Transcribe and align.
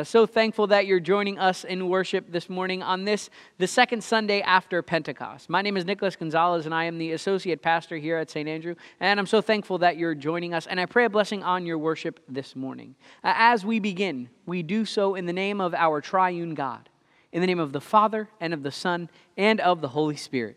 Uh, 0.00 0.04
so 0.04 0.24
thankful 0.24 0.66
that 0.66 0.86
you're 0.86 0.98
joining 0.98 1.38
us 1.38 1.62
in 1.62 1.86
worship 1.86 2.32
this 2.32 2.48
morning 2.48 2.82
on 2.82 3.04
this, 3.04 3.28
the 3.58 3.66
second 3.66 4.02
Sunday 4.02 4.40
after 4.40 4.80
Pentecost. 4.80 5.50
My 5.50 5.60
name 5.60 5.76
is 5.76 5.84
Nicholas 5.84 6.16
Gonzalez, 6.16 6.64
and 6.64 6.74
I 6.74 6.84
am 6.84 6.96
the 6.96 7.12
associate 7.12 7.60
pastor 7.60 7.98
here 7.98 8.16
at 8.16 8.30
St. 8.30 8.48
Andrew. 8.48 8.76
And 8.98 9.20
I'm 9.20 9.26
so 9.26 9.42
thankful 9.42 9.76
that 9.76 9.98
you're 9.98 10.14
joining 10.14 10.54
us, 10.54 10.66
and 10.66 10.80
I 10.80 10.86
pray 10.86 11.04
a 11.04 11.10
blessing 11.10 11.42
on 11.42 11.66
your 11.66 11.76
worship 11.76 12.18
this 12.30 12.56
morning. 12.56 12.94
Uh, 13.22 13.34
as 13.36 13.62
we 13.62 13.78
begin, 13.78 14.30
we 14.46 14.62
do 14.62 14.86
so 14.86 15.16
in 15.16 15.26
the 15.26 15.34
name 15.34 15.60
of 15.60 15.74
our 15.74 16.00
triune 16.00 16.54
God, 16.54 16.88
in 17.30 17.42
the 17.42 17.46
name 17.46 17.60
of 17.60 17.74
the 17.74 17.80
Father, 17.82 18.30
and 18.40 18.54
of 18.54 18.62
the 18.62 18.72
Son, 18.72 19.10
and 19.36 19.60
of 19.60 19.82
the 19.82 19.88
Holy 19.88 20.16
Spirit. 20.16 20.56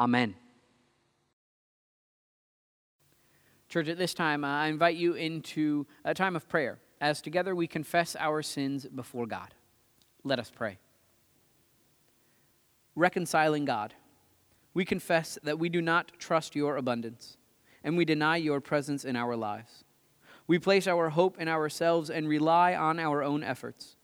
Amen. 0.00 0.34
Church, 3.68 3.86
at 3.86 3.98
this 3.98 4.14
time, 4.14 4.42
uh, 4.42 4.48
I 4.48 4.66
invite 4.66 4.96
you 4.96 5.14
into 5.14 5.86
a 6.04 6.12
time 6.12 6.34
of 6.34 6.48
prayer 6.48 6.80
as 7.04 7.20
together 7.20 7.54
we 7.54 7.66
confess 7.66 8.16
our 8.18 8.40
sins 8.40 8.86
before 8.86 9.26
God. 9.26 9.52
Let 10.22 10.38
us 10.38 10.50
pray. 10.50 10.78
Reconciling 12.96 13.66
God, 13.66 13.92
we 14.72 14.86
confess 14.86 15.38
that 15.42 15.58
we 15.58 15.68
do 15.68 15.82
not 15.82 16.12
trust 16.18 16.56
your 16.56 16.78
abundance, 16.78 17.36
and 17.84 17.98
we 17.98 18.06
deny 18.06 18.38
your 18.38 18.58
presence 18.58 19.04
in 19.04 19.16
our 19.16 19.36
lives. 19.36 19.84
We 20.46 20.58
place 20.58 20.86
our 20.86 21.10
hope 21.10 21.38
in 21.38 21.46
ourselves 21.46 22.08
and 22.08 22.26
rely 22.26 22.74
on 22.74 22.98
our 22.98 23.22
own 23.22 23.44
efforts. 23.44 23.96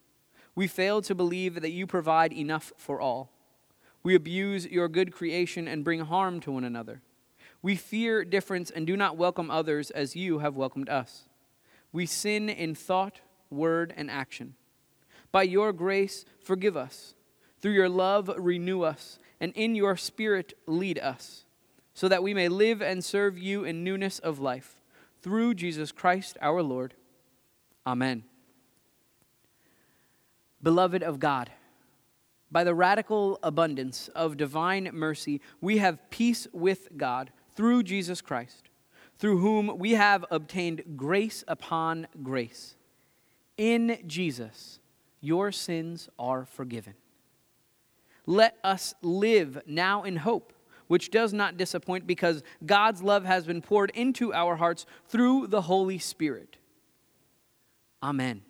We 0.53 0.67
fail 0.67 1.01
to 1.01 1.15
believe 1.15 1.59
that 1.61 1.71
you 1.71 1.87
provide 1.87 2.31
enough 2.31 2.71
for 2.77 3.01
all. 3.01 3.31
We 4.03 4.13
abuse 4.13 4.67
your 4.67 4.87
good 4.87 5.11
creation 5.11 5.67
and 5.67 5.83
bring 5.83 6.01
harm 6.01 6.39
to 6.41 6.51
one 6.51 6.63
another. 6.63 7.01
We 7.63 7.77
fear 7.77 8.23
difference 8.23 8.69
and 8.69 8.85
do 8.85 8.95
not 8.95 9.17
welcome 9.17 9.49
others 9.49 9.89
as 9.89 10.15
you 10.15 10.37
have 10.39 10.55
welcomed 10.55 10.87
us. 10.87 11.25
We 11.91 12.05
sin 12.05 12.49
in 12.49 12.75
thought, 12.75 13.19
word, 13.49 13.93
and 13.95 14.09
action. 14.09 14.55
By 15.31 15.43
your 15.43 15.73
grace, 15.73 16.25
forgive 16.41 16.77
us. 16.77 17.13
Through 17.59 17.73
your 17.73 17.89
love, 17.89 18.29
renew 18.37 18.81
us, 18.81 19.19
and 19.39 19.53
in 19.53 19.75
your 19.75 19.95
spirit, 19.97 20.53
lead 20.65 20.97
us, 20.99 21.45
so 21.93 22.07
that 22.07 22.23
we 22.23 22.33
may 22.33 22.47
live 22.47 22.81
and 22.81 23.03
serve 23.03 23.37
you 23.37 23.63
in 23.63 23.83
newness 23.83 24.19
of 24.19 24.39
life. 24.39 24.79
Through 25.21 25.55
Jesus 25.55 25.91
Christ 25.91 26.37
our 26.41 26.63
Lord. 26.63 26.95
Amen. 27.85 28.23
Beloved 30.63 31.03
of 31.03 31.19
God, 31.19 31.51
by 32.51 32.63
the 32.63 32.75
radical 32.75 33.39
abundance 33.41 34.09
of 34.09 34.37
divine 34.37 34.89
mercy, 34.93 35.41
we 35.59 35.77
have 35.77 36.09
peace 36.09 36.47
with 36.51 36.97
God 36.97 37.31
through 37.55 37.83
Jesus 37.83 38.21
Christ 38.21 38.70
through 39.21 39.37
whom 39.37 39.77
we 39.77 39.91
have 39.91 40.25
obtained 40.31 40.83
grace 40.97 41.43
upon 41.47 42.07
grace. 42.23 42.75
In 43.55 43.99
Jesus, 44.07 44.79
your 45.21 45.51
sins 45.51 46.09
are 46.17 46.43
forgiven. 46.43 46.95
Let 48.25 48.57
us 48.63 48.95
live 49.03 49.61
now 49.67 50.01
in 50.01 50.15
hope, 50.15 50.53
which 50.87 51.11
does 51.11 51.33
not 51.33 51.55
disappoint, 51.55 52.07
because 52.07 52.41
God's 52.65 53.03
love 53.03 53.23
has 53.23 53.45
been 53.45 53.61
poured 53.61 53.91
into 53.91 54.33
our 54.33 54.55
hearts 54.55 54.87
through 55.07 55.45
the 55.47 55.61
Holy 55.61 55.99
Spirit. 55.99 56.57
Amen. 58.01 58.41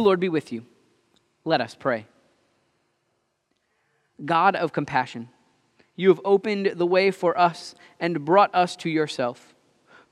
The 0.00 0.04
Lord 0.04 0.18
be 0.18 0.30
with 0.30 0.50
you. 0.50 0.64
Let 1.44 1.60
us 1.60 1.76
pray. 1.78 2.06
God 4.24 4.56
of 4.56 4.72
compassion, 4.72 5.28
you 5.94 6.08
have 6.08 6.22
opened 6.24 6.72
the 6.76 6.86
way 6.86 7.10
for 7.10 7.38
us 7.38 7.74
and 8.00 8.24
brought 8.24 8.54
us 8.54 8.76
to 8.76 8.88
yourself. 8.88 9.54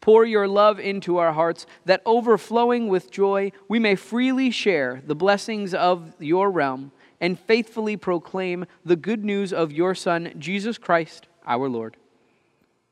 Pour 0.03 0.27
your 0.27 0.47
love 0.47 0.79
into 0.79 1.17
our 1.17 1.33
hearts, 1.33 1.65
that 1.87 2.03
overflowing 2.05 2.89
with 2.89 3.11
joy, 3.11 3.51
we 3.67 3.79
may 3.79 3.95
freely 3.95 4.51
share 4.51 5.03
the 5.07 5.15
blessings 5.15 5.73
of 5.73 6.13
your 6.19 6.51
realm 6.51 6.93
and 7.19 7.41
faithfully 7.41 7.97
proclaim 7.97 8.67
the 8.85 8.95
good 8.95 9.25
news 9.25 9.55
of 9.55 9.73
your 9.73 9.95
Son, 9.95 10.35
Jesus 10.39 10.77
Christ, 10.77 11.29
our 11.47 11.67
Lord. 11.67 11.97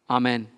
Amen. 0.09 0.49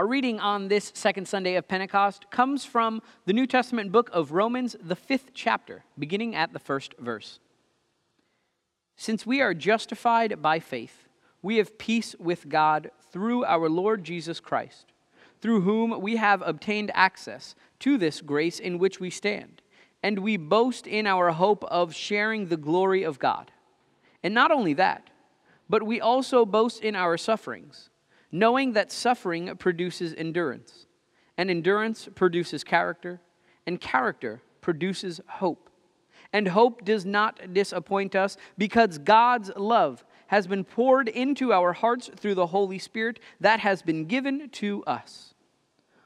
Our 0.00 0.06
reading 0.06 0.40
on 0.40 0.68
this 0.68 0.92
second 0.94 1.28
Sunday 1.28 1.56
of 1.56 1.68
Pentecost 1.68 2.30
comes 2.30 2.64
from 2.64 3.02
the 3.26 3.34
New 3.34 3.46
Testament 3.46 3.92
book 3.92 4.08
of 4.14 4.32
Romans, 4.32 4.74
the 4.82 4.96
fifth 4.96 5.32
chapter, 5.34 5.84
beginning 5.98 6.34
at 6.34 6.54
the 6.54 6.58
first 6.58 6.94
verse. 6.98 7.38
Since 8.96 9.26
we 9.26 9.42
are 9.42 9.52
justified 9.52 10.40
by 10.40 10.58
faith, 10.58 11.06
we 11.42 11.58
have 11.58 11.76
peace 11.76 12.16
with 12.18 12.48
God 12.48 12.90
through 13.12 13.44
our 13.44 13.68
Lord 13.68 14.02
Jesus 14.02 14.40
Christ, 14.40 14.86
through 15.42 15.60
whom 15.60 16.00
we 16.00 16.16
have 16.16 16.40
obtained 16.46 16.90
access 16.94 17.54
to 17.80 17.98
this 17.98 18.22
grace 18.22 18.58
in 18.58 18.78
which 18.78 19.00
we 19.00 19.10
stand, 19.10 19.60
and 20.02 20.20
we 20.20 20.38
boast 20.38 20.86
in 20.86 21.06
our 21.06 21.32
hope 21.32 21.62
of 21.64 21.94
sharing 21.94 22.46
the 22.46 22.56
glory 22.56 23.02
of 23.02 23.18
God. 23.18 23.50
And 24.22 24.32
not 24.32 24.50
only 24.50 24.72
that, 24.72 25.10
but 25.68 25.82
we 25.82 26.00
also 26.00 26.46
boast 26.46 26.80
in 26.80 26.96
our 26.96 27.18
sufferings 27.18 27.90
knowing 28.32 28.72
that 28.72 28.92
suffering 28.92 29.56
produces 29.56 30.14
endurance, 30.14 30.86
and 31.36 31.50
endurance 31.50 32.08
produces 32.14 32.64
character, 32.64 33.20
and 33.66 33.80
character 33.80 34.42
produces 34.60 35.20
hope. 35.28 35.70
And 36.32 36.48
hope 36.48 36.84
does 36.84 37.04
not 37.04 37.52
disappoint 37.52 38.14
us 38.14 38.36
because 38.56 38.98
God's 38.98 39.50
love 39.56 40.04
has 40.28 40.46
been 40.46 40.62
poured 40.62 41.08
into 41.08 41.52
our 41.52 41.72
hearts 41.72 42.08
through 42.16 42.36
the 42.36 42.46
Holy 42.46 42.78
Spirit 42.78 43.18
that 43.40 43.58
has 43.60 43.82
been 43.82 44.04
given 44.04 44.48
to 44.50 44.84
us. 44.84 45.34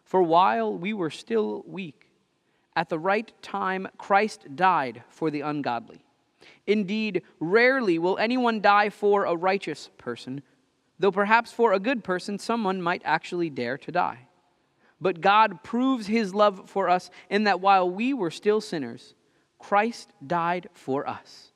For 0.02 0.22
while 0.22 0.78
we 0.78 0.94
were 0.94 1.10
still 1.10 1.62
weak, 1.66 2.08
at 2.74 2.88
the 2.88 2.98
right 2.98 3.30
time 3.42 3.86
Christ 3.98 4.56
died 4.56 5.02
for 5.10 5.30
the 5.30 5.42
ungodly. 5.42 6.04
Indeed, 6.66 7.22
rarely 7.38 7.98
will 7.98 8.16
anyone 8.16 8.60
die 8.60 8.88
for 8.88 9.24
a 9.26 9.36
righteous 9.36 9.90
person, 9.98 10.42
though 10.98 11.12
perhaps 11.12 11.52
for 11.52 11.72
a 11.72 11.80
good 11.80 12.04
person 12.04 12.38
someone 12.38 12.80
might 12.80 13.02
actually 13.04 13.50
dare 13.50 13.78
to 13.78 13.92
die. 13.92 14.28
But 15.00 15.20
God 15.20 15.62
proves 15.62 16.06
his 16.06 16.34
love 16.34 16.70
for 16.70 16.88
us 16.88 17.10
in 17.28 17.44
that 17.44 17.60
while 17.60 17.90
we 17.90 18.14
were 18.14 18.30
still 18.30 18.60
sinners, 18.60 19.14
Christ 19.58 20.10
died 20.24 20.68
for 20.72 21.08
us. 21.08 21.52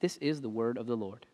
This 0.00 0.16
is 0.16 0.40
the 0.40 0.48
word 0.48 0.78
of 0.78 0.86
the 0.86 0.96
Lord. 0.96 1.26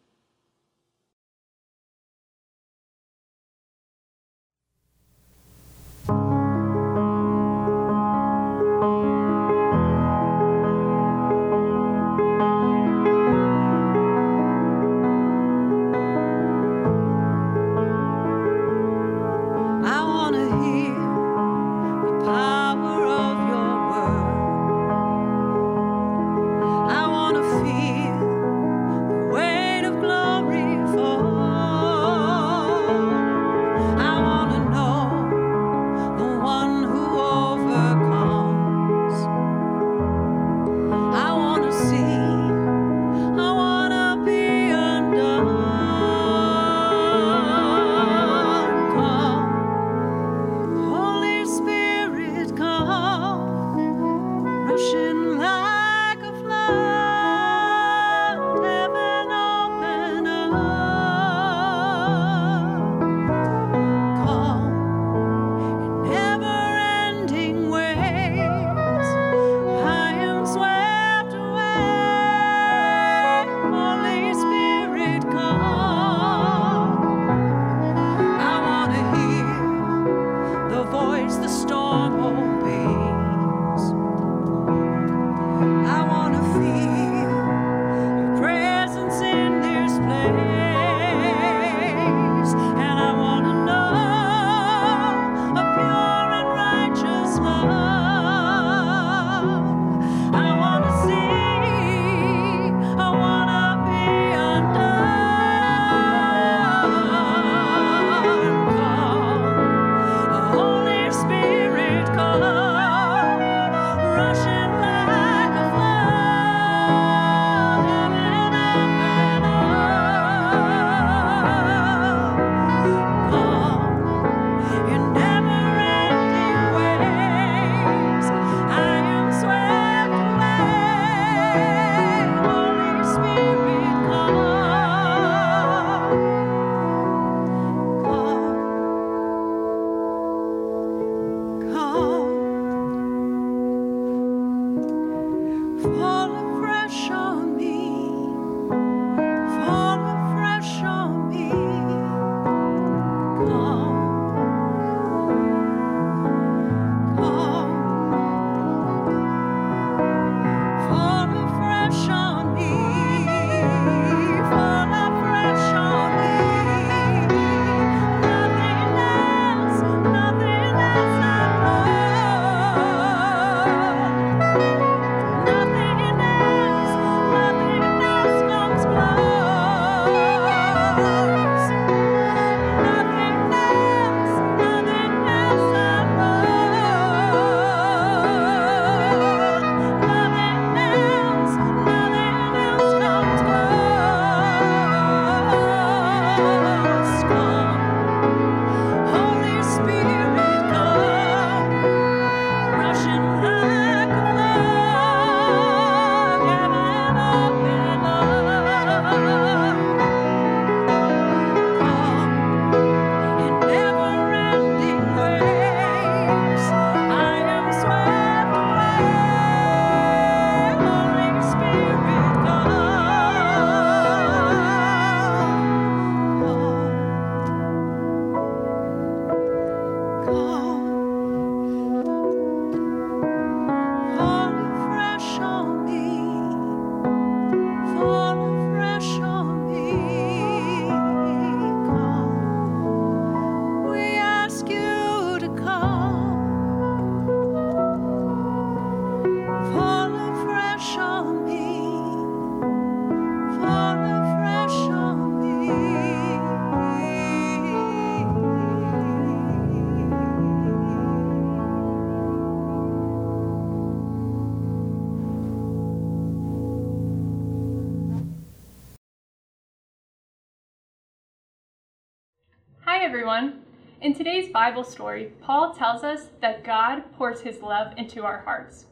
Everyone. 273.07 273.61
In 274.01 274.15
today's 274.15 274.49
Bible 274.49 274.83
story, 274.83 275.33
Paul 275.41 275.73
tells 275.73 276.03
us 276.03 276.31
that 276.43 276.65
God 276.65 277.05
pours 277.17 277.41
his 277.41 277.63
love 277.63 277.93
into 277.97 278.25
our 278.25 278.41
hearts. 278.41 278.87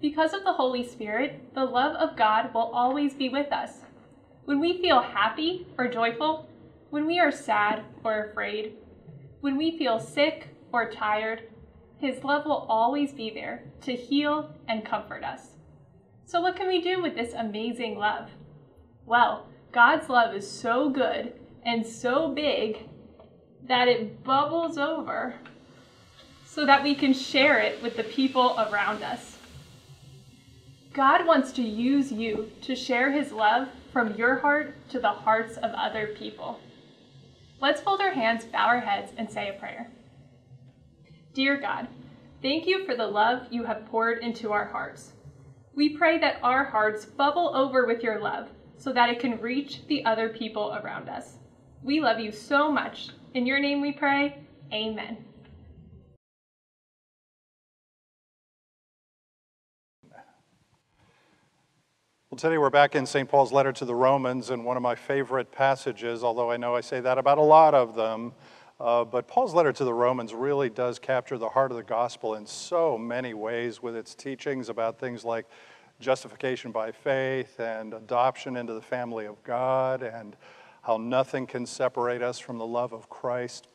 Because 0.00 0.32
of 0.32 0.44
the 0.44 0.52
Holy 0.52 0.86
Spirit, 0.86 1.52
the 1.52 1.64
love 1.64 1.96
of 1.96 2.16
God 2.16 2.54
will 2.54 2.70
always 2.72 3.12
be 3.12 3.28
with 3.28 3.50
us. 3.50 3.80
When 4.44 4.60
we 4.60 4.80
feel 4.80 5.02
happy 5.02 5.66
or 5.76 5.88
joyful, 5.88 6.48
when 6.90 7.08
we 7.08 7.18
are 7.18 7.32
sad 7.32 7.82
or 8.04 8.26
afraid, 8.26 8.74
when 9.40 9.56
we 9.56 9.76
feel 9.76 9.98
sick 9.98 10.46
or 10.70 10.88
tired, 10.88 11.42
his 11.98 12.22
love 12.22 12.44
will 12.46 12.66
always 12.68 13.10
be 13.10 13.30
there 13.30 13.64
to 13.80 13.96
heal 13.96 14.54
and 14.68 14.84
comfort 14.84 15.24
us. 15.24 15.56
So, 16.24 16.40
what 16.40 16.54
can 16.54 16.68
we 16.68 16.80
do 16.80 17.02
with 17.02 17.16
this 17.16 17.34
amazing 17.34 17.98
love? 17.98 18.30
Well, 19.06 19.48
God's 19.72 20.08
love 20.08 20.36
is 20.36 20.48
so 20.48 20.88
good 20.88 21.32
and 21.64 21.84
so 21.84 22.28
big 22.28 22.88
that 23.64 23.88
it 23.88 24.22
bubbles 24.24 24.78
over 24.78 25.34
so 26.44 26.64
that 26.64 26.82
we 26.82 26.94
can 26.94 27.12
share 27.12 27.58
it 27.58 27.82
with 27.82 27.96
the 27.96 28.04
people 28.04 28.56
around 28.58 29.02
us. 29.02 29.38
God 30.92 31.26
wants 31.26 31.52
to 31.52 31.62
use 31.62 32.10
you 32.10 32.50
to 32.62 32.74
share 32.74 33.12
his 33.12 33.30
love 33.30 33.68
from 33.92 34.14
your 34.14 34.36
heart 34.36 34.74
to 34.88 34.98
the 34.98 35.08
hearts 35.08 35.56
of 35.58 35.72
other 35.72 36.14
people. 36.18 36.58
Let's 37.60 37.80
fold 37.80 38.00
our 38.00 38.12
hands, 38.12 38.44
bow 38.44 38.66
our 38.66 38.80
heads, 38.80 39.12
and 39.18 39.30
say 39.30 39.48
a 39.48 39.58
prayer. 39.58 39.90
Dear 41.34 41.60
God, 41.60 41.88
thank 42.40 42.66
you 42.66 42.86
for 42.86 42.94
the 42.94 43.06
love 43.06 43.46
you 43.50 43.64
have 43.64 43.86
poured 43.86 44.18
into 44.18 44.52
our 44.52 44.64
hearts. 44.64 45.12
We 45.74 45.90
pray 45.90 46.18
that 46.18 46.40
our 46.42 46.64
hearts 46.64 47.04
bubble 47.04 47.54
over 47.54 47.86
with 47.86 48.02
your 48.02 48.20
love 48.20 48.48
so 48.78 48.92
that 48.94 49.10
it 49.10 49.20
can 49.20 49.40
reach 49.40 49.86
the 49.88 50.04
other 50.06 50.30
people 50.30 50.78
around 50.82 51.10
us. 51.10 51.36
We 51.82 52.00
love 52.00 52.18
you 52.18 52.32
so 52.32 52.72
much. 52.72 53.10
In 53.36 53.44
your 53.44 53.58
name 53.58 53.82
we 53.82 53.92
pray. 53.92 54.34
Amen. 54.72 55.18
Well, 62.30 62.38
today 62.38 62.56
we're 62.56 62.70
back 62.70 62.94
in 62.94 63.04
St. 63.04 63.28
Paul's 63.28 63.52
letter 63.52 63.74
to 63.74 63.84
the 63.84 63.94
Romans, 63.94 64.48
and 64.48 64.64
one 64.64 64.78
of 64.78 64.82
my 64.82 64.94
favorite 64.94 65.52
passages, 65.52 66.24
although 66.24 66.50
I 66.50 66.56
know 66.56 66.74
I 66.74 66.80
say 66.80 67.00
that 67.00 67.18
about 67.18 67.36
a 67.36 67.42
lot 67.42 67.74
of 67.74 67.94
them. 67.94 68.32
Uh, 68.80 69.04
but 69.04 69.28
Paul's 69.28 69.52
letter 69.52 69.70
to 69.70 69.84
the 69.84 69.92
Romans 69.92 70.32
really 70.32 70.70
does 70.70 70.98
capture 70.98 71.36
the 71.36 71.50
heart 71.50 71.70
of 71.70 71.76
the 71.76 71.82
gospel 71.82 72.36
in 72.36 72.46
so 72.46 72.96
many 72.96 73.34
ways 73.34 73.82
with 73.82 73.94
its 73.94 74.14
teachings 74.14 74.70
about 74.70 74.98
things 74.98 75.26
like 75.26 75.44
justification 76.00 76.72
by 76.72 76.90
faith 76.90 77.60
and 77.60 77.92
adoption 77.92 78.56
into 78.56 78.72
the 78.72 78.80
family 78.80 79.26
of 79.26 79.42
God 79.44 80.02
and 80.02 80.36
how 80.86 80.96
nothing 80.96 81.48
can 81.48 81.66
separate 81.66 82.22
us 82.22 82.38
from 82.38 82.58
the 82.58 82.66
love 82.66 82.92
of 82.92 83.08
Christ. 83.08 83.66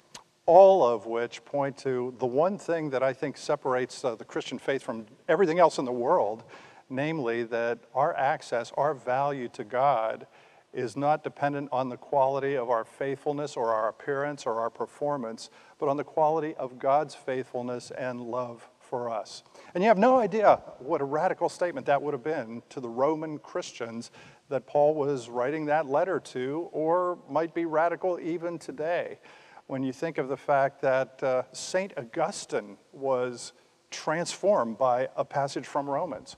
All 0.45 0.81
of 0.81 1.05
which 1.05 1.43
point 1.43 1.77
to 1.79 2.15
the 2.19 2.25
one 2.25 2.57
thing 2.57 2.89
that 2.91 3.03
I 3.03 3.11
think 3.11 3.35
separates 3.35 4.05
uh, 4.05 4.15
the 4.15 4.23
Christian 4.23 4.57
faith 4.57 4.81
from 4.81 5.05
everything 5.27 5.59
else 5.59 5.77
in 5.77 5.83
the 5.83 5.91
world, 5.91 6.45
namely 6.89 7.43
that 7.43 7.79
our 7.93 8.15
access, 8.15 8.71
our 8.77 8.93
value 8.93 9.49
to 9.49 9.65
God 9.65 10.25
is 10.73 10.95
not 10.95 11.21
dependent 11.21 11.67
on 11.73 11.89
the 11.89 11.97
quality 11.97 12.55
of 12.55 12.69
our 12.69 12.85
faithfulness 12.85 13.57
or 13.57 13.73
our 13.73 13.89
appearance 13.89 14.45
or 14.45 14.61
our 14.61 14.69
performance, 14.69 15.49
but 15.79 15.89
on 15.89 15.97
the 15.97 16.05
quality 16.05 16.55
of 16.55 16.79
God's 16.79 17.13
faithfulness 17.13 17.91
and 17.91 18.21
love 18.21 18.69
for 18.79 19.09
us. 19.09 19.43
And 19.73 19.83
you 19.83 19.89
have 19.89 19.97
no 19.97 20.17
idea 20.17 20.61
what 20.79 21.01
a 21.01 21.05
radical 21.05 21.49
statement 21.49 21.87
that 21.87 22.01
would 22.01 22.13
have 22.13 22.23
been 22.23 22.61
to 22.69 22.79
the 22.79 22.89
Roman 22.89 23.37
Christians 23.37 24.11
that 24.51 24.67
Paul 24.67 24.93
was 24.93 25.29
writing 25.29 25.65
that 25.65 25.87
letter 25.87 26.19
to, 26.19 26.69
or 26.71 27.17
might 27.29 27.53
be 27.53 27.65
radical 27.65 28.19
even 28.21 28.59
today. 28.59 29.19
When 29.67 29.83
you 29.83 29.91
think 29.91 30.17
of 30.17 30.27
the 30.27 30.37
fact 30.37 30.81
that 30.81 31.23
uh, 31.23 31.43
St. 31.51 31.93
Augustine 31.97 32.77
was 32.93 33.53
transformed 33.89 34.77
by 34.77 35.09
a 35.15 35.25
passage 35.25 35.65
from 35.65 35.89
Romans, 35.89 36.37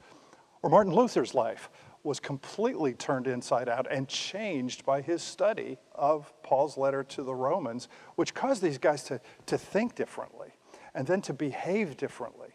or 0.61 0.69
Martin 0.69 0.93
Luther's 0.93 1.33
life 1.33 1.69
was 2.03 2.19
completely 2.19 2.93
turned 2.93 3.27
inside 3.27 3.69
out 3.69 3.87
and 3.89 4.07
changed 4.07 4.85
by 4.85 5.01
his 5.01 5.21
study 5.21 5.77
of 5.95 6.33
Paul's 6.43 6.77
letter 6.77 7.03
to 7.03 7.23
the 7.23 7.33
Romans, 7.33 7.87
which 8.15 8.33
caused 8.33 8.61
these 8.61 8.77
guys 8.77 9.03
to, 9.03 9.21
to 9.45 9.57
think 9.57 9.95
differently 9.95 10.49
and 10.93 11.07
then 11.07 11.21
to 11.21 11.33
behave 11.33 11.97
differently 11.97 12.49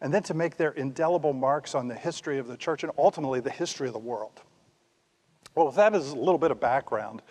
and 0.00 0.12
then 0.14 0.22
to 0.22 0.34
make 0.34 0.56
their 0.56 0.70
indelible 0.70 1.32
marks 1.32 1.74
on 1.74 1.88
the 1.88 1.94
history 1.94 2.38
of 2.38 2.46
the 2.46 2.56
church 2.56 2.82
and 2.82 2.92
ultimately 2.96 3.40
the 3.40 3.50
history 3.50 3.88
of 3.88 3.92
the 3.92 3.98
world. 3.98 4.42
Well, 5.54 5.66
with 5.66 5.76
that 5.76 5.94
as 5.94 6.10
a 6.10 6.16
little 6.16 6.38
bit 6.38 6.50
of 6.50 6.60
background, 6.60 7.22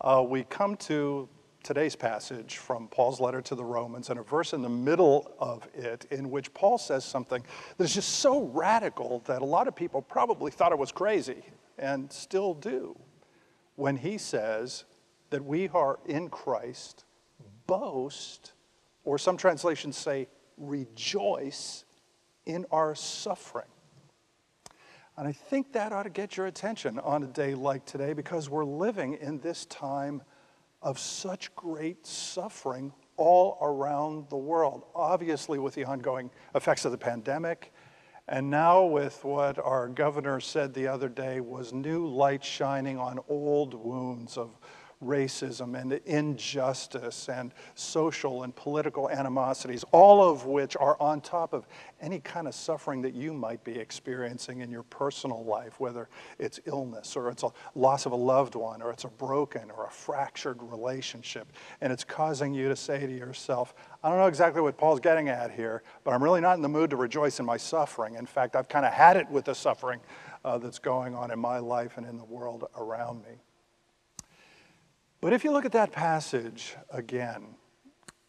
uh, 0.00 0.24
we 0.26 0.44
come 0.44 0.76
to 0.76 1.28
today's 1.62 1.96
passage 1.96 2.56
from 2.56 2.88
Paul's 2.88 3.20
letter 3.20 3.42
to 3.42 3.54
the 3.54 3.64
Romans 3.64 4.10
and 4.10 4.18
a 4.18 4.22
verse 4.22 4.52
in 4.52 4.62
the 4.62 4.68
middle 4.68 5.34
of 5.38 5.68
it 5.74 6.06
in 6.10 6.30
which 6.30 6.52
Paul 6.54 6.78
says 6.78 7.04
something 7.04 7.42
that 7.76 7.84
is 7.84 7.94
just 7.94 8.20
so 8.20 8.44
radical 8.44 9.22
that 9.26 9.42
a 9.42 9.44
lot 9.44 9.68
of 9.68 9.76
people 9.76 10.00
probably 10.00 10.50
thought 10.50 10.72
it 10.72 10.78
was 10.78 10.92
crazy 10.92 11.42
and 11.78 12.10
still 12.10 12.54
do 12.54 12.98
when 13.76 13.96
he 13.96 14.18
says 14.18 14.84
that 15.30 15.44
we 15.44 15.68
are 15.68 15.98
in 16.06 16.28
Christ, 16.28 17.04
boast, 17.66 18.52
or 19.04 19.18
some 19.18 19.36
translations 19.36 19.96
say 19.96 20.26
rejoice 20.56 21.84
in 22.46 22.66
our 22.72 22.94
suffering. 22.94 23.68
And 25.18 25.26
I 25.26 25.32
think 25.32 25.72
that 25.72 25.92
ought 25.92 26.04
to 26.04 26.10
get 26.10 26.36
your 26.36 26.46
attention 26.46 27.00
on 27.00 27.24
a 27.24 27.26
day 27.26 27.56
like 27.56 27.84
today 27.84 28.12
because 28.12 28.48
we're 28.48 28.64
living 28.64 29.14
in 29.14 29.40
this 29.40 29.66
time 29.66 30.22
of 30.80 30.96
such 30.96 31.52
great 31.56 32.06
suffering 32.06 32.92
all 33.16 33.58
around 33.60 34.30
the 34.30 34.36
world. 34.36 34.84
Obviously, 34.94 35.58
with 35.58 35.74
the 35.74 35.84
ongoing 35.84 36.30
effects 36.54 36.84
of 36.84 36.92
the 36.92 36.98
pandemic, 36.98 37.72
and 38.28 38.48
now 38.48 38.84
with 38.84 39.24
what 39.24 39.58
our 39.58 39.88
governor 39.88 40.38
said 40.38 40.72
the 40.72 40.86
other 40.86 41.08
day 41.08 41.40
was 41.40 41.72
new 41.72 42.06
light 42.06 42.44
shining 42.44 42.96
on 42.96 43.18
old 43.28 43.74
wounds 43.74 44.36
of 44.36 44.56
racism 45.04 45.80
and 45.80 45.92
injustice 46.06 47.28
and 47.28 47.52
social 47.74 48.42
and 48.42 48.54
political 48.56 49.08
animosities, 49.08 49.84
all 49.92 50.28
of 50.28 50.46
which 50.46 50.76
are 50.76 51.00
on 51.00 51.20
top 51.20 51.52
of 51.52 51.66
any 52.00 52.20
kind 52.20 52.48
of 52.48 52.54
suffering 52.54 53.02
that 53.02 53.14
you 53.14 53.32
might 53.32 53.62
be 53.64 53.72
experiencing 53.72 54.60
in 54.60 54.70
your 54.70 54.82
personal 54.84 55.44
life, 55.44 55.78
whether 55.78 56.08
it's 56.38 56.58
illness 56.66 57.16
or 57.16 57.30
it's 57.30 57.42
a 57.42 57.50
loss 57.74 58.06
of 58.06 58.12
a 58.12 58.16
loved 58.16 58.54
one 58.54 58.82
or 58.82 58.90
it's 58.90 59.04
a 59.04 59.08
broken 59.08 59.70
or 59.70 59.86
a 59.86 59.90
fractured 59.90 60.62
relationship. 60.62 61.52
And 61.80 61.92
it's 61.92 62.04
causing 62.04 62.52
you 62.52 62.68
to 62.68 62.76
say 62.76 63.06
to 63.06 63.12
yourself, 63.12 63.74
I 64.02 64.08
don't 64.08 64.18
know 64.18 64.26
exactly 64.26 64.62
what 64.62 64.76
Paul's 64.76 65.00
getting 65.00 65.28
at 65.28 65.50
here, 65.50 65.82
but 66.04 66.12
I'm 66.12 66.22
really 66.22 66.40
not 66.40 66.56
in 66.56 66.62
the 66.62 66.68
mood 66.68 66.90
to 66.90 66.96
rejoice 66.96 67.40
in 67.40 67.46
my 67.46 67.56
suffering. 67.56 68.14
In 68.14 68.26
fact, 68.26 68.56
I've 68.56 68.68
kind 68.68 68.86
of 68.86 68.92
had 68.92 69.16
it 69.16 69.28
with 69.30 69.44
the 69.44 69.54
suffering 69.54 70.00
uh, 70.44 70.58
that's 70.58 70.78
going 70.78 71.14
on 71.14 71.30
in 71.30 71.38
my 71.38 71.58
life 71.58 71.98
and 71.98 72.06
in 72.06 72.16
the 72.16 72.24
world 72.24 72.64
around 72.76 73.22
me. 73.22 73.40
But 75.20 75.32
if 75.32 75.42
you 75.42 75.50
look 75.50 75.64
at 75.64 75.72
that 75.72 75.90
passage 75.90 76.76
again, 76.90 77.56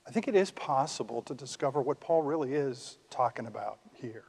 I 0.08 0.12
think 0.12 0.28
it 0.28 0.36
is 0.36 0.50
possible 0.50 1.22
to 1.24 1.36
discover 1.36 1.82
what 1.82 2.00
Paul 2.00 2.24
really 2.24 2.54
is 2.54 2.98
talking 3.12 3.46
about 3.46 3.78
here. 3.94 4.24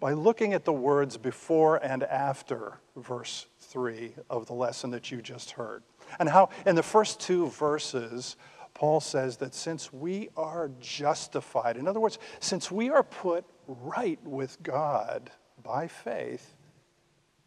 By 0.00 0.12
looking 0.12 0.54
at 0.54 0.64
the 0.64 0.72
words 0.72 1.18
before 1.18 1.76
and 1.76 2.02
after 2.04 2.80
verse 2.96 3.46
3 3.60 4.14
of 4.30 4.46
the 4.46 4.54
lesson 4.54 4.90
that 4.92 5.10
you 5.10 5.20
just 5.20 5.52
heard, 5.52 5.82
and 6.18 6.28
how 6.28 6.48
in 6.64 6.74
the 6.74 6.82
first 6.82 7.20
two 7.20 7.48
verses, 7.48 8.36
Paul 8.72 9.00
says 9.00 9.36
that 9.38 9.54
since 9.54 9.92
we 9.92 10.30
are 10.36 10.70
justified, 10.80 11.76
in 11.76 11.86
other 11.88 12.00
words, 12.00 12.18
since 12.40 12.70
we 12.70 12.88
are 12.88 13.02
put 13.02 13.44
right 13.66 14.22
with 14.24 14.62
God 14.62 15.30
by 15.62 15.88
faith, 15.88 16.54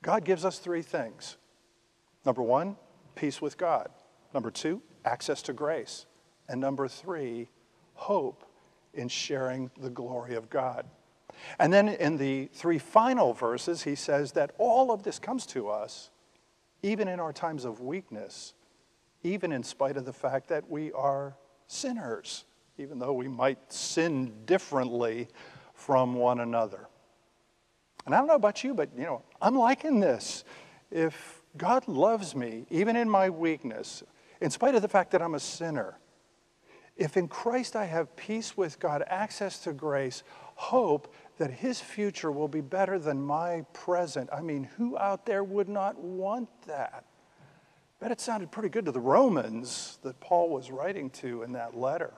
God 0.01 0.25
gives 0.25 0.45
us 0.45 0.59
three 0.59 0.81
things. 0.81 1.37
Number 2.25 2.41
one, 2.41 2.77
peace 3.19 3.41
with 3.41 3.57
God. 3.57 3.89
Number 4.33 4.49
two, 4.49 4.81
access 5.03 5.41
to 5.43 5.53
grace. 5.53 6.05
And 6.47 6.61
number 6.61 6.87
three, 6.87 7.49
hope 7.93 8.45
in 8.93 9.09
sharing 9.09 9.69
the 9.79 9.89
glory 9.89 10.35
of 10.35 10.49
God. 10.49 10.85
And 11.59 11.71
then 11.71 11.89
in 11.89 12.17
the 12.17 12.49
three 12.53 12.79
final 12.79 13.33
verses, 13.33 13.83
he 13.83 13.95
says 13.95 14.31
that 14.33 14.51
all 14.57 14.91
of 14.91 15.03
this 15.03 15.19
comes 15.19 15.45
to 15.47 15.69
us 15.69 16.09
even 16.81 17.09
in 17.09 17.19
our 17.19 17.33
times 17.33 17.65
of 17.65 17.81
weakness, 17.81 18.53
even 19.21 19.51
in 19.51 19.63
spite 19.63 19.97
of 19.97 20.05
the 20.05 20.13
fact 20.13 20.47
that 20.47 20.69
we 20.69 20.93
are 20.93 21.35
sinners, 21.67 22.45
even 22.77 22.99
though 22.99 23.13
we 23.13 23.27
might 23.27 23.71
sin 23.71 24.33
differently 24.45 25.27
from 25.73 26.13
one 26.13 26.39
another. 26.39 26.87
And 28.05 28.15
I 28.15 28.19
don't 28.19 28.27
know 28.27 28.35
about 28.35 28.63
you, 28.63 28.73
but 28.73 28.89
you 28.97 29.03
know, 29.03 29.23
I'm 29.41 29.55
liking 29.55 29.99
this. 29.99 30.45
If 30.89 31.38
God 31.57 31.87
loves 31.87 32.35
me, 32.35 32.65
even 32.69 32.95
in 32.95 33.09
my 33.09 33.29
weakness, 33.29 34.03
in 34.41 34.49
spite 34.49 34.75
of 34.75 34.81
the 34.81 34.87
fact 34.87 35.11
that 35.11 35.21
I'm 35.21 35.35
a 35.35 35.39
sinner. 35.39 35.97
If 36.95 37.17
in 37.17 37.27
Christ 37.27 37.75
I 37.75 37.85
have 37.85 38.15
peace 38.15 38.57
with 38.57 38.79
God, 38.79 39.03
access 39.07 39.59
to 39.59 39.73
grace, 39.73 40.23
hope 40.55 41.13
that 41.37 41.51
his 41.51 41.79
future 41.79 42.31
will 42.31 42.47
be 42.47 42.61
better 42.61 42.99
than 42.99 43.21
my 43.21 43.65
present, 43.73 44.29
I 44.31 44.41
mean, 44.41 44.65
who 44.77 44.97
out 44.97 45.25
there 45.25 45.43
would 45.43 45.69
not 45.69 45.97
want 45.97 46.49
that? 46.67 47.05
bet 47.99 48.11
it 48.11 48.21
sounded 48.21 48.49
pretty 48.49 48.69
good 48.69 48.85
to 48.85 48.91
the 48.91 48.99
Romans 48.99 49.99
that 50.03 50.19
Paul 50.19 50.49
was 50.49 50.71
writing 50.71 51.09
to 51.11 51.43
in 51.43 51.51
that 51.53 51.77
letter. 51.77 52.13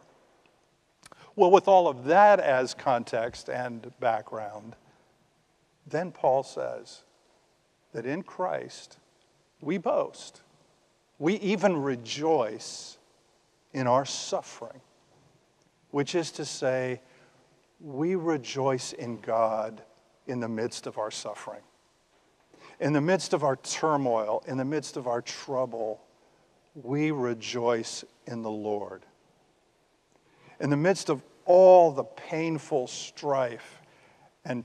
Well, 1.36 1.50
with 1.50 1.68
all 1.68 1.88
of 1.88 2.06
that 2.06 2.40
as 2.40 2.74
context 2.74 3.50
and 3.50 3.92
background, 4.00 4.76
then 5.88 6.12
Paul 6.12 6.44
says 6.44 7.04
that 7.94 8.06
in 8.06 8.22
Christ 8.22 8.98
we 9.62 9.78
boast, 9.78 10.42
we 11.20 11.36
even 11.36 11.82
rejoice 11.82 12.98
in 13.74 13.88
our 13.88 14.06
suffering, 14.06 14.82
which 15.92 16.16
is 16.16 16.32
to 16.32 16.46
say, 16.46 17.02
we 17.80 18.16
rejoice 18.16 18.94
in 18.94 19.20
God 19.20 19.82
in 20.28 20.40
the 20.40 20.50
midst 20.50 20.88
of 20.88 20.98
our 20.98 21.12
suffering. 21.12 21.62
In 22.80 22.94
the 22.94 23.02
midst 23.02 23.34
of 23.34 23.44
our 23.44 23.56
turmoil, 23.58 24.44
in 24.48 24.58
the 24.58 24.66
midst 24.66 24.98
of 24.98 25.08
our 25.08 25.22
trouble, 25.22 26.02
we 26.76 27.12
rejoice 27.12 28.04
in 28.26 28.42
the 28.42 28.52
Lord. 28.52 29.04
In 30.60 30.70
the 30.70 30.78
midst 30.78 31.10
of 31.10 31.22
all 31.46 31.92
the 31.92 32.04
painful 32.04 32.88
strife 32.88 33.82
and 34.46 34.64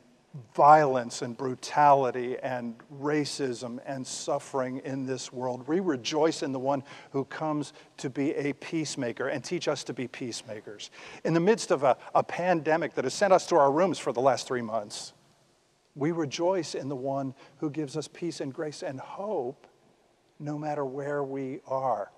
violence 0.55 1.23
and 1.23 1.37
brutality 1.37 2.37
and 2.43 2.75
racism 3.01 3.79
and 3.87 4.07
suffering 4.07 4.79
in 4.85 5.07
this 5.07 5.33
world. 5.33 5.67
We 5.67 5.81
rejoice 5.81 6.43
in 6.43 6.53
the 6.53 6.59
one 6.59 6.83
who 7.11 7.25
comes 7.25 7.73
to 7.99 8.11
be 8.11 8.35
a 8.35 8.53
peacemaker 8.55 9.29
and 9.29 9.43
teach 9.43 9.69
us 9.69 9.85
to 9.85 9.93
be 9.93 10.09
peacemakers. 10.09 10.91
In 11.25 11.35
the 11.35 11.41
midst 11.41 11.71
of 11.71 11.83
a, 11.83 11.97
a 12.15 12.23
pandemic 12.23 12.95
that 12.95 13.05
has 13.05 13.15
sent 13.15 13.33
us 13.33 13.47
to 13.47 13.57
our 13.57 13.71
rooms 13.71 13.99
for 13.99 14.13
the 14.13 14.21
last 14.21 14.47
three 14.47 14.63
months, 14.63 15.13
we 15.95 16.13
rejoice 16.13 16.75
in 16.75 16.89
the 16.89 16.97
one 16.97 17.35
who 17.59 17.71
gives 17.71 17.97
us 17.97 18.09
peace 18.09 18.41
and 18.41 18.53
grace 18.53 18.83
and 18.83 19.01
hope 19.01 19.67
no 20.39 20.59
matter 20.59 20.85
where 20.85 21.23
we 21.25 21.61
are. 21.67 22.11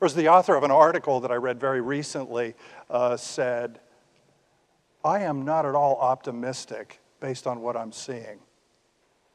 Or 0.00 0.06
as 0.06 0.14
the 0.14 0.28
author 0.28 0.56
of 0.56 0.64
an 0.64 0.70
article 0.70 1.20
that 1.20 1.30
I 1.30 1.36
read 1.36 1.60
very 1.60 1.80
recently 1.80 2.54
uh, 2.90 3.16
said, 3.16 3.80
I 5.04 5.20
am 5.20 5.44
not 5.44 5.64
at 5.64 5.76
all 5.76 5.96
optimistic 6.00 7.00
based 7.20 7.46
on 7.46 7.60
what 7.60 7.76
I'm 7.76 7.92
seeing. 7.92 8.40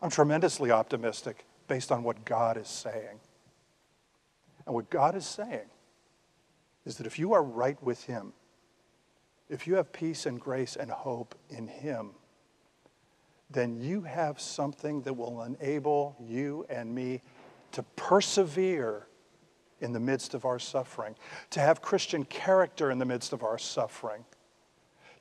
I'm 0.02 0.10
tremendously 0.10 0.72
optimistic 0.72 1.46
based 1.67 1.91
on 1.91 2.04
what 2.04 2.26
God 2.26 2.58
is 2.58 2.67
saying. 2.67 3.20
And 4.65 4.76
what 4.76 4.89
God 4.89 5.15
is 5.15 5.26
saying 5.26 5.70
is 6.86 6.98
that 6.98 7.08
if 7.08 7.20
you 7.20 7.34
are 7.34 7.44
right 7.44 7.82
with 7.84 8.04
Him, 8.06 8.34
if 9.50 9.67
you 9.67 9.76
have 9.76 9.91
peace 9.91 10.26
and 10.26 10.39
grace 10.39 10.76
and 10.76 10.89
hope 10.89 11.36
in 11.50 11.67
Him, 11.67 12.12
then 13.50 13.80
you 13.82 14.02
have 14.02 14.39
something 14.39 15.02
that 15.02 15.13
will 15.13 15.44
enable 15.44 16.15
you 16.20 16.65
and 16.70 16.94
me 16.94 17.22
to 17.74 17.84
persevere 17.96 19.08
in 19.82 19.94
the 19.94 20.00
midst 20.00 20.34
of 20.34 20.46
our 20.46 20.60
suffering, 20.60 21.15
to 21.50 21.60
have 21.60 21.82
Christian 21.82 22.24
character 22.26 22.91
in 22.91 23.00
the 23.00 23.06
midst 23.06 23.34
of 23.34 23.44
our 23.44 23.58
suffering, 23.58 24.24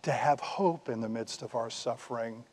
to 0.03 0.13
have 0.13 0.39
hope 0.41 0.89
in 0.89 1.01
the 1.01 1.09
midst 1.09 1.43
of 1.43 1.55
our 1.55 1.71
suffering, 1.71 2.45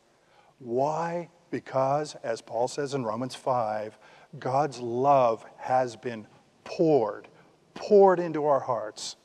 why? 0.60 1.30
Because, 1.50 2.16
as 2.24 2.42
Paul 2.42 2.68
says 2.68 2.94
in 2.94 3.06
Romans 3.06 3.36
5, 3.36 3.98
God's 4.40 4.80
love 4.80 5.46
has 5.58 5.96
been 5.96 6.28
poured, 6.64 7.28
poured 7.74 8.20
into 8.20 8.46
our 8.46 8.60
hearts 8.60 9.16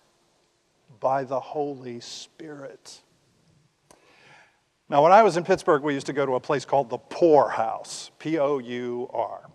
by 1.01 1.25
the 1.25 1.41
Holy 1.41 2.01
Spirit. 2.01 3.03
Now, 4.89 5.03
when 5.03 5.13
I 5.13 5.23
was 5.23 5.37
in 5.37 5.45
Pittsburgh, 5.45 5.83
we 5.83 5.95
used 5.95 6.07
to 6.07 6.13
go 6.13 6.27
to 6.27 6.35
a 6.35 6.41
place 6.41 6.65
called 6.65 6.91
the 6.91 6.99
Pour 6.99 7.51
House, 7.51 8.11
P 8.19 8.39
O 8.39 8.59
U 8.59 9.09
R. 9.13 9.49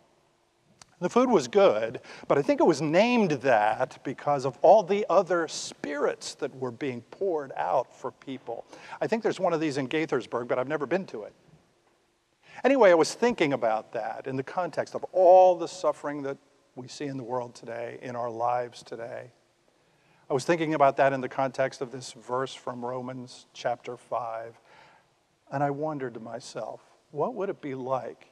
The 0.99 1.09
food 1.09 1.29
was 1.29 1.47
good, 1.47 2.01
but 2.27 2.39
I 2.39 2.41
think 2.41 2.59
it 2.59 2.63
was 2.63 2.81
named 2.81 3.31
that 3.31 4.03
because 4.03 4.45
of 4.45 4.57
all 4.63 4.81
the 4.81 5.05
other 5.11 5.47
spirits 5.47 6.33
that 6.35 6.53
were 6.55 6.71
being 6.71 7.01
poured 7.11 7.51
out 7.55 7.95
for 7.95 8.11
people. 8.11 8.65
I 8.99 9.05
think 9.05 9.21
there's 9.21 9.39
one 9.39 9.53
of 9.53 9.59
these 9.59 9.77
in 9.77 9.87
Gaithersburg, 9.87 10.47
but 10.47 10.57
I've 10.57 10.67
never 10.67 10.87
been 10.87 11.05
to 11.07 11.23
it. 11.23 11.33
Anyway, 12.63 12.91
I 12.91 12.95
was 12.95 13.13
thinking 13.13 13.53
about 13.53 13.93
that 13.93 14.27
in 14.27 14.35
the 14.35 14.43
context 14.43 14.95
of 14.95 15.03
all 15.11 15.55
the 15.55 15.67
suffering 15.67 16.23
that 16.23 16.37
we 16.75 16.87
see 16.87 17.05
in 17.05 17.17
the 17.17 17.23
world 17.23 17.55
today, 17.55 17.99
in 18.01 18.15
our 18.15 18.29
lives 18.29 18.83
today. 18.83 19.31
I 20.29 20.33
was 20.33 20.43
thinking 20.43 20.73
about 20.73 20.97
that 20.97 21.13
in 21.13 21.21
the 21.21 21.29
context 21.29 21.81
of 21.81 21.91
this 21.91 22.11
verse 22.11 22.53
from 22.53 22.83
Romans 22.83 23.45
chapter 23.53 23.95
5. 23.95 24.59
And 25.51 25.63
I 25.63 25.69
wondered 25.69 26.15
to 26.15 26.19
myself, 26.19 26.81
what 27.11 27.35
would 27.35 27.49
it 27.49 27.61
be 27.61 27.75
like 27.75 28.31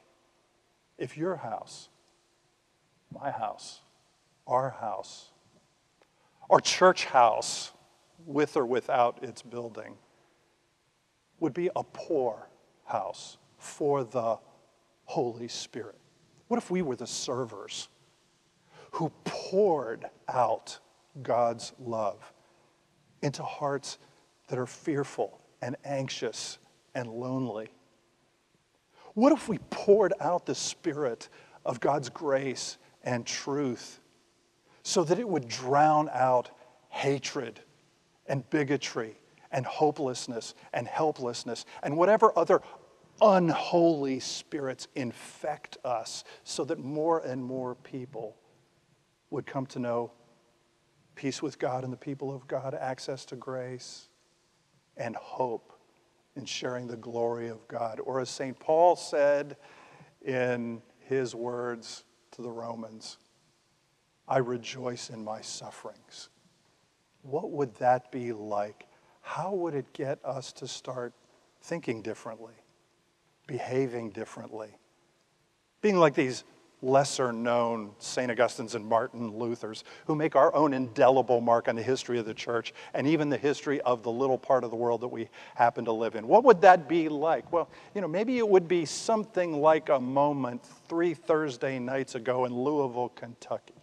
if 0.98 1.16
your 1.16 1.36
house, 1.36 1.88
my 3.12 3.30
house, 3.30 3.80
our 4.46 4.70
house, 4.70 5.30
our 6.50 6.60
church 6.60 7.06
house, 7.06 7.72
with 8.26 8.56
or 8.56 8.66
without 8.66 9.22
its 9.22 9.40
building, 9.40 9.94
would 11.40 11.54
be 11.54 11.70
a 11.74 11.82
poor 11.82 12.48
house? 12.84 13.38
For 13.58 14.04
the 14.04 14.38
Holy 15.04 15.48
Spirit? 15.48 15.98
What 16.48 16.58
if 16.58 16.70
we 16.70 16.82
were 16.82 16.96
the 16.96 17.06
servers 17.06 17.88
who 18.92 19.10
poured 19.24 20.06
out 20.28 20.78
God's 21.22 21.72
love 21.78 22.32
into 23.22 23.42
hearts 23.42 23.98
that 24.48 24.58
are 24.58 24.66
fearful 24.66 25.40
and 25.60 25.76
anxious 25.84 26.58
and 26.94 27.08
lonely? 27.08 27.68
What 29.14 29.32
if 29.32 29.48
we 29.48 29.58
poured 29.70 30.12
out 30.20 30.46
the 30.46 30.54
Spirit 30.54 31.28
of 31.64 31.80
God's 31.80 32.08
grace 32.08 32.78
and 33.02 33.26
truth 33.26 34.00
so 34.82 35.02
that 35.04 35.18
it 35.18 35.28
would 35.28 35.48
drown 35.48 36.08
out 36.12 36.50
hatred 36.88 37.60
and 38.26 38.48
bigotry 38.50 39.18
and 39.50 39.64
hopelessness 39.66 40.54
and 40.72 40.86
helplessness 40.86 41.64
and 41.82 41.96
whatever 41.96 42.32
other 42.38 42.60
unholy 43.20 44.20
spirits 44.20 44.88
infect 44.94 45.78
us 45.84 46.24
so 46.44 46.64
that 46.64 46.78
more 46.78 47.20
and 47.20 47.42
more 47.42 47.74
people 47.74 48.36
would 49.30 49.46
come 49.46 49.66
to 49.66 49.78
know 49.78 50.12
peace 51.14 51.42
with 51.42 51.58
God 51.58 51.82
and 51.82 51.92
the 51.92 51.96
people 51.96 52.34
of 52.34 52.46
God, 52.46 52.74
access 52.74 53.24
to 53.26 53.36
grace, 53.36 54.08
and 54.96 55.16
hope 55.16 55.72
in 56.36 56.44
sharing 56.44 56.86
the 56.86 56.96
glory 56.96 57.48
of 57.48 57.66
God. 57.68 58.00
Or 58.04 58.20
as 58.20 58.28
St. 58.28 58.58
Paul 58.58 58.96
said 58.96 59.56
in 60.24 60.82
his 61.00 61.34
words 61.34 62.04
to 62.32 62.42
the 62.42 62.50
Romans, 62.50 63.16
I 64.28 64.38
rejoice 64.38 65.10
in 65.10 65.24
my 65.24 65.40
sufferings. 65.40 66.28
What 67.22 67.50
would 67.50 67.74
that 67.76 68.12
be 68.12 68.32
like? 68.32 68.86
How 69.22 69.52
would 69.52 69.74
it 69.74 69.92
get 69.92 70.18
us 70.24 70.52
to 70.54 70.68
start 70.68 71.14
thinking 71.62 72.02
differently? 72.02 72.54
Behaving 73.46 74.10
differently, 74.10 74.76
being 75.80 75.96
like 75.96 76.14
these 76.14 76.44
lesser 76.82 77.32
known 77.32 77.90
St. 77.98 78.30
Augustine's 78.30 78.74
and 78.74 78.86
Martin 78.86 79.38
Luther's 79.38 79.82
who 80.06 80.14
make 80.14 80.36
our 80.36 80.54
own 80.54 80.74
indelible 80.74 81.40
mark 81.40 81.68
on 81.68 81.76
the 81.76 81.82
history 81.82 82.18
of 82.18 82.26
the 82.26 82.34
church 82.34 82.74
and 82.92 83.06
even 83.06 83.30
the 83.30 83.38
history 83.38 83.80
of 83.80 84.02
the 84.02 84.10
little 84.10 84.36
part 84.36 84.62
of 84.62 84.70
the 84.70 84.76
world 84.76 85.00
that 85.00 85.08
we 85.08 85.28
happen 85.54 85.84
to 85.86 85.92
live 85.92 86.16
in. 86.16 86.28
What 86.28 86.44
would 86.44 86.60
that 86.60 86.88
be 86.88 87.08
like? 87.08 87.50
Well, 87.50 87.70
you 87.94 88.00
know, 88.00 88.08
maybe 88.08 88.38
it 88.38 88.48
would 88.48 88.68
be 88.68 88.84
something 88.84 89.60
like 89.60 89.88
a 89.88 89.98
moment 89.98 90.62
three 90.88 91.14
Thursday 91.14 91.78
nights 91.78 92.14
ago 92.14 92.44
in 92.44 92.54
Louisville, 92.54 93.10
Kentucky 93.14 93.75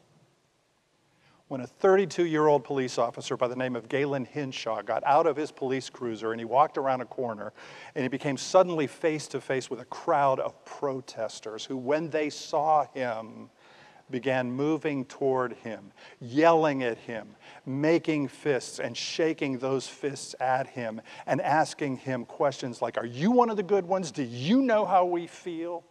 when 1.48 1.62
a 1.62 1.68
32 1.68 2.26
year 2.26 2.48
old 2.48 2.64
police 2.64 2.98
officer 2.98 3.38
by 3.38 3.48
the 3.48 3.56
name 3.56 3.76
of 3.76 3.90
Galen 3.90 4.26
Hinshaw 4.26 4.82
got 4.82 5.04
out 5.06 5.28
of 5.28 5.36
his 5.36 5.52
police 5.52 5.90
cruiser 5.90 6.32
and 6.32 6.42
he 6.42 6.46
walked 6.46 6.78
around 6.78 7.02
a 7.02 7.06
corner 7.06 7.54
and 7.96 8.04
he 8.04 8.10
became 8.10 8.38
suddenly 8.38 8.88
face 8.88 9.28
to 9.28 9.42
face 9.42 9.70
with 9.70 9.80
a 9.80 9.86
crowd 9.86 10.40
of 10.40 10.66
protesters 10.66 11.66
who, 11.66 11.78
when 11.78 12.10
they 12.10 12.30
saw 12.30 12.88
him, 12.94 13.50
began 14.10 14.52
moving 14.52 15.06
toward 15.06 15.54
him, 15.54 15.92
yelling 16.20 16.84
at 16.84 16.98
him, 16.98 17.36
making 17.66 18.28
fists 18.28 18.80
and 18.80 18.96
shaking 18.96 19.58
those 19.58 19.88
fists 19.88 20.36
at 20.40 20.68
him, 20.68 21.02
and 21.26 21.42
asking 21.42 21.98
him 21.98 22.26
questions 22.26 22.82
like, 22.82 22.98
Are 22.98 23.06
you 23.06 23.32
one 23.32 23.50
of 23.50 23.58
the 23.58 23.64
good 23.64 23.86
ones? 23.86 24.12
Do 24.12 24.24
you 24.24 24.62
know 24.62 24.86
how 24.86 25.06
we 25.06 25.28
feel? 25.28 25.84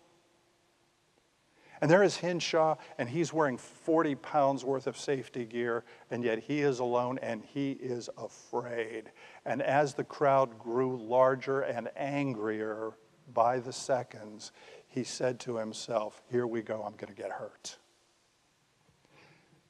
And 1.83 1.91
there 1.91 2.05
is 2.05 2.17
Hinshaw, 2.17 2.77
and 2.97 3.09
he's 3.09 3.33
wearing 3.33 3.59
40 3.59 4.15
pounds 4.15 4.65
worth 4.65 4.87
of 4.87 4.97
safety 4.97 5.45
gear, 5.45 5.83
and 6.13 6.23
yet 6.23 6.39
he 6.39 6.61
is 6.61 6.79
alone 6.79 7.19
and 7.21 7.45
he 7.45 7.73
is 7.73 8.09
afraid. 8.17 9.11
And 9.45 9.61
as 9.61 9.93
the 9.93 10.05
crowd 10.05 10.61
grew 10.61 10.97
larger 10.97 11.63
and 11.63 11.91
angrier 11.97 12.93
by 13.35 13.59
the 13.59 13.73
seconds, 13.73 14.53
he 14.87 15.03
said 15.03 15.41
to 15.41 15.57
himself, 15.57 16.23
Here 16.31 16.47
we 16.47 16.63
go, 16.63 16.85
I'm 16.87 16.95
going 16.95 17.13
to 17.13 17.21
get 17.21 17.33
hurt. 17.33 17.77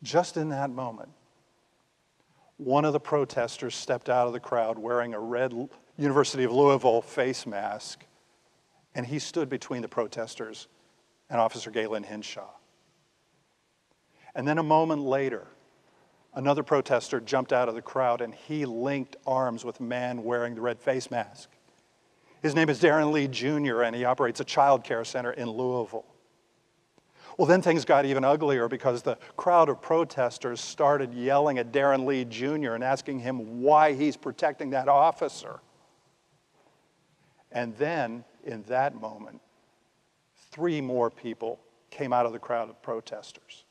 Just 0.02 0.36
in 0.36 0.50
that 0.50 0.68
moment, 0.68 1.08
one 2.58 2.84
of 2.84 2.92
the 2.92 3.00
protesters 3.00 3.74
stepped 3.74 4.10
out 4.10 4.26
of 4.26 4.34
the 4.34 4.40
crowd 4.40 4.78
wearing 4.78 5.14
a 5.14 5.20
red 5.20 5.54
University 5.96 6.44
of 6.44 6.52
Louisville 6.52 7.00
face 7.00 7.46
mask, 7.46 8.04
and 8.94 9.06
he 9.06 9.18
stood 9.18 9.48
between 9.48 9.80
the 9.80 9.88
protesters 9.88 10.68
and 11.32 11.40
Officer 11.40 11.70
Galen 11.70 12.02
Hinshaw. 12.02 12.50
And 14.34 14.46
then 14.46 14.58
a 14.58 14.62
moment 14.62 15.00
later, 15.00 15.46
another 16.34 16.62
protester 16.62 17.20
jumped 17.20 17.54
out 17.54 17.70
of 17.70 17.74
the 17.74 17.80
crowd 17.80 18.20
and 18.20 18.34
he 18.34 18.66
linked 18.66 19.16
arms 19.26 19.64
with 19.64 19.80
a 19.80 19.82
man 19.82 20.24
wearing 20.24 20.54
the 20.54 20.60
red 20.60 20.78
face 20.78 21.10
mask. 21.10 21.48
His 22.42 22.54
name 22.54 22.68
is 22.68 22.80
Darren 22.80 23.12
Lee 23.12 23.28
Jr., 23.28 23.82
and 23.82 23.96
he 23.96 24.04
operates 24.04 24.40
a 24.40 24.44
child 24.44 24.84
care 24.84 25.04
center 25.04 25.32
in 25.32 25.48
Louisville. 25.48 26.04
Well, 27.38 27.46
then 27.46 27.62
things 27.62 27.86
got 27.86 28.04
even 28.04 28.24
uglier 28.24 28.68
because 28.68 29.00
the 29.00 29.16
crowd 29.36 29.70
of 29.70 29.80
protesters 29.80 30.60
started 30.60 31.14
yelling 31.14 31.58
at 31.58 31.72
Darren 31.72 32.04
Lee 32.04 32.26
Jr. 32.26 32.74
and 32.74 32.84
asking 32.84 33.20
him 33.20 33.62
why 33.62 33.94
he's 33.94 34.18
protecting 34.18 34.70
that 34.70 34.86
officer. 34.86 35.60
And 37.50 37.74
then, 37.76 38.24
in 38.44 38.64
that 38.64 39.00
moment, 39.00 39.40
three 40.52 40.80
more 40.80 41.10
people 41.10 41.58
came 41.90 42.12
out 42.12 42.26
of 42.26 42.32
the 42.32 42.38
crowd 42.38 42.68
of 42.70 42.80
protesters. 42.82 43.64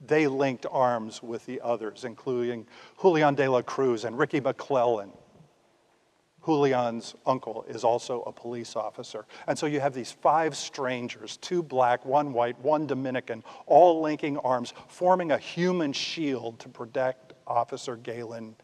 They 0.00 0.26
linked 0.26 0.66
arms 0.70 1.22
with 1.22 1.46
the 1.46 1.60
others, 1.60 2.04
including 2.04 2.66
Julian 3.00 3.34
de 3.34 3.48
la 3.48 3.62
Cruz 3.62 4.04
and 4.04 4.18
Ricky 4.18 4.40
McClellan. 4.40 5.12
Julian's 6.44 7.14
uncle 7.24 7.64
is 7.68 7.84
also 7.84 8.22
a 8.22 8.32
police 8.32 8.76
officer. 8.76 9.24
And 9.46 9.58
so 9.58 9.64
you 9.64 9.80
have 9.80 9.94
these 9.94 10.12
five 10.12 10.56
strangers, 10.56 11.38
two 11.38 11.62
black, 11.62 12.04
one 12.04 12.34
white, 12.34 12.58
one 12.60 12.86
Dominican, 12.86 13.42
all 13.66 14.02
linking 14.02 14.36
arms, 14.38 14.74
forming 14.88 15.32
a 15.32 15.38
human 15.38 15.92
shield 15.94 16.58
to 16.60 16.68
protect 16.68 17.32
Officer 17.46 17.96
Galen 17.96 18.56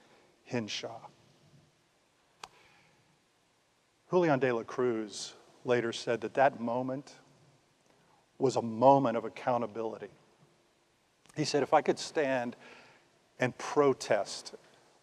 Hinshaw. 0.44 1.00
Julian 4.10 4.40
de 4.40 4.52
la 4.52 4.64
Cruz 4.64 5.34
later 5.64 5.92
said 5.92 6.20
that 6.22 6.34
that 6.34 6.60
moment 6.60 7.14
was 8.38 8.56
a 8.56 8.62
moment 8.62 9.16
of 9.16 9.24
accountability. 9.24 10.08
He 11.36 11.44
said, 11.44 11.62
if 11.62 11.74
I 11.74 11.82
could 11.82 11.98
stand 11.98 12.56
and 13.38 13.56
protest 13.58 14.54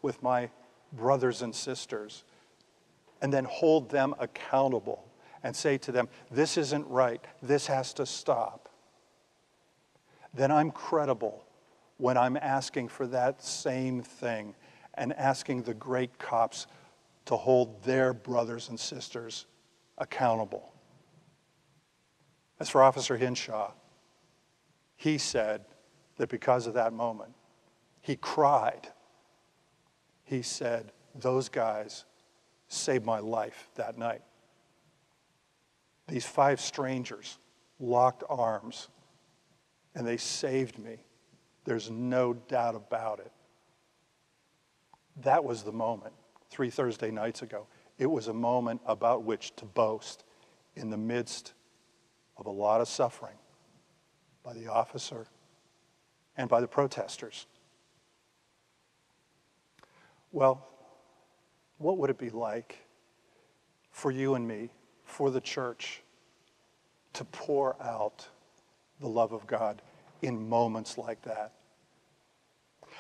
with 0.02 0.22
my 0.22 0.50
brothers 0.94 1.42
and 1.42 1.54
sisters 1.54 2.24
and 3.22 3.32
then 3.34 3.46
hold 3.46 3.90
them 3.90 4.16
accountable 4.20 5.04
and 5.44 5.56
say 5.56 5.78
to 5.80 5.92
them, 5.92 6.10
this 6.32 6.58
isn't 6.58 6.88
right, 6.88 7.24
this 7.42 7.68
has 7.68 7.94
to 7.94 8.06
stop, 8.06 8.70
then 10.34 10.52
I'm 10.52 10.72
credible 10.72 11.44
when 11.98 12.18
I'm 12.18 12.38
asking 12.38 12.90
for 12.90 13.08
that 13.08 13.44
same 13.44 14.02
thing 14.02 14.56
and 14.94 15.14
asking 15.14 15.64
the 15.64 15.74
great 15.74 16.18
cops 16.20 16.68
to 17.26 17.36
hold 17.36 17.84
their 17.84 18.14
brothers 18.14 18.70
and 18.70 18.80
sisters 18.80 19.46
accountable. 19.98 20.74
As 22.60 22.70
for 22.70 22.82
Officer 22.82 23.18
Hinshaw, 23.18 23.72
he 24.96 25.18
said 25.18 25.66
that 26.18 26.30
because 26.30 26.68
of 26.68 26.74
that 26.74 26.94
moment, 26.94 27.34
he 28.02 28.16
cried. 28.16 28.88
He 30.24 30.42
said, 30.42 30.92
Those 31.14 31.50
guys 31.50 32.06
saved 32.68 33.06
my 33.06 33.20
life 33.20 33.70
that 33.76 33.98
night. 33.98 34.22
These 36.08 36.26
five 36.26 36.60
strangers 36.60 37.38
locked 37.80 38.24
arms 38.30 38.88
and 39.94 40.08
they 40.08 40.18
saved 40.18 40.80
me. 40.80 40.98
There's 41.66 41.92
no 41.92 42.34
doubt 42.34 42.76
about 42.76 43.20
it. 43.20 43.32
That 45.24 45.44
was 45.44 45.64
the 45.64 45.72
moment 45.72 46.14
three 46.50 46.70
Thursday 46.70 47.12
nights 47.12 47.42
ago. 47.42 47.68
It 47.98 48.06
was 48.06 48.28
a 48.28 48.34
moment 48.34 48.82
about 48.86 49.24
which 49.24 49.56
to 49.58 49.66
boast 49.66 50.24
in 50.76 50.90
the 50.90 50.98
midst 50.98 51.54
of 52.38 52.46
a 52.46 52.52
lot 52.52 52.82
of 52.82 52.88
suffering 52.88 53.38
by 54.44 54.54
the 54.54 54.68
officer 54.68 55.26
and 56.38 56.48
by 56.48 56.62
the 56.62 56.68
protesters. 56.68 57.48
Well, 60.32 60.68
what 61.80 61.98
would 61.98 62.10
it 62.10 62.18
be 62.18 62.30
like 62.30 62.78
for 63.92 64.12
you 64.12 64.36
and 64.36 64.48
me, 64.48 64.70
for 65.04 65.32
the 65.32 65.42
church, 65.42 66.04
to 67.14 67.26
pour 67.26 67.82
out 67.82 68.28
the 69.00 69.08
love 69.08 69.32
of 69.32 69.48
God 69.48 69.82
in 70.22 70.48
moments 70.48 70.98
like 70.98 71.22
that? 71.24 71.54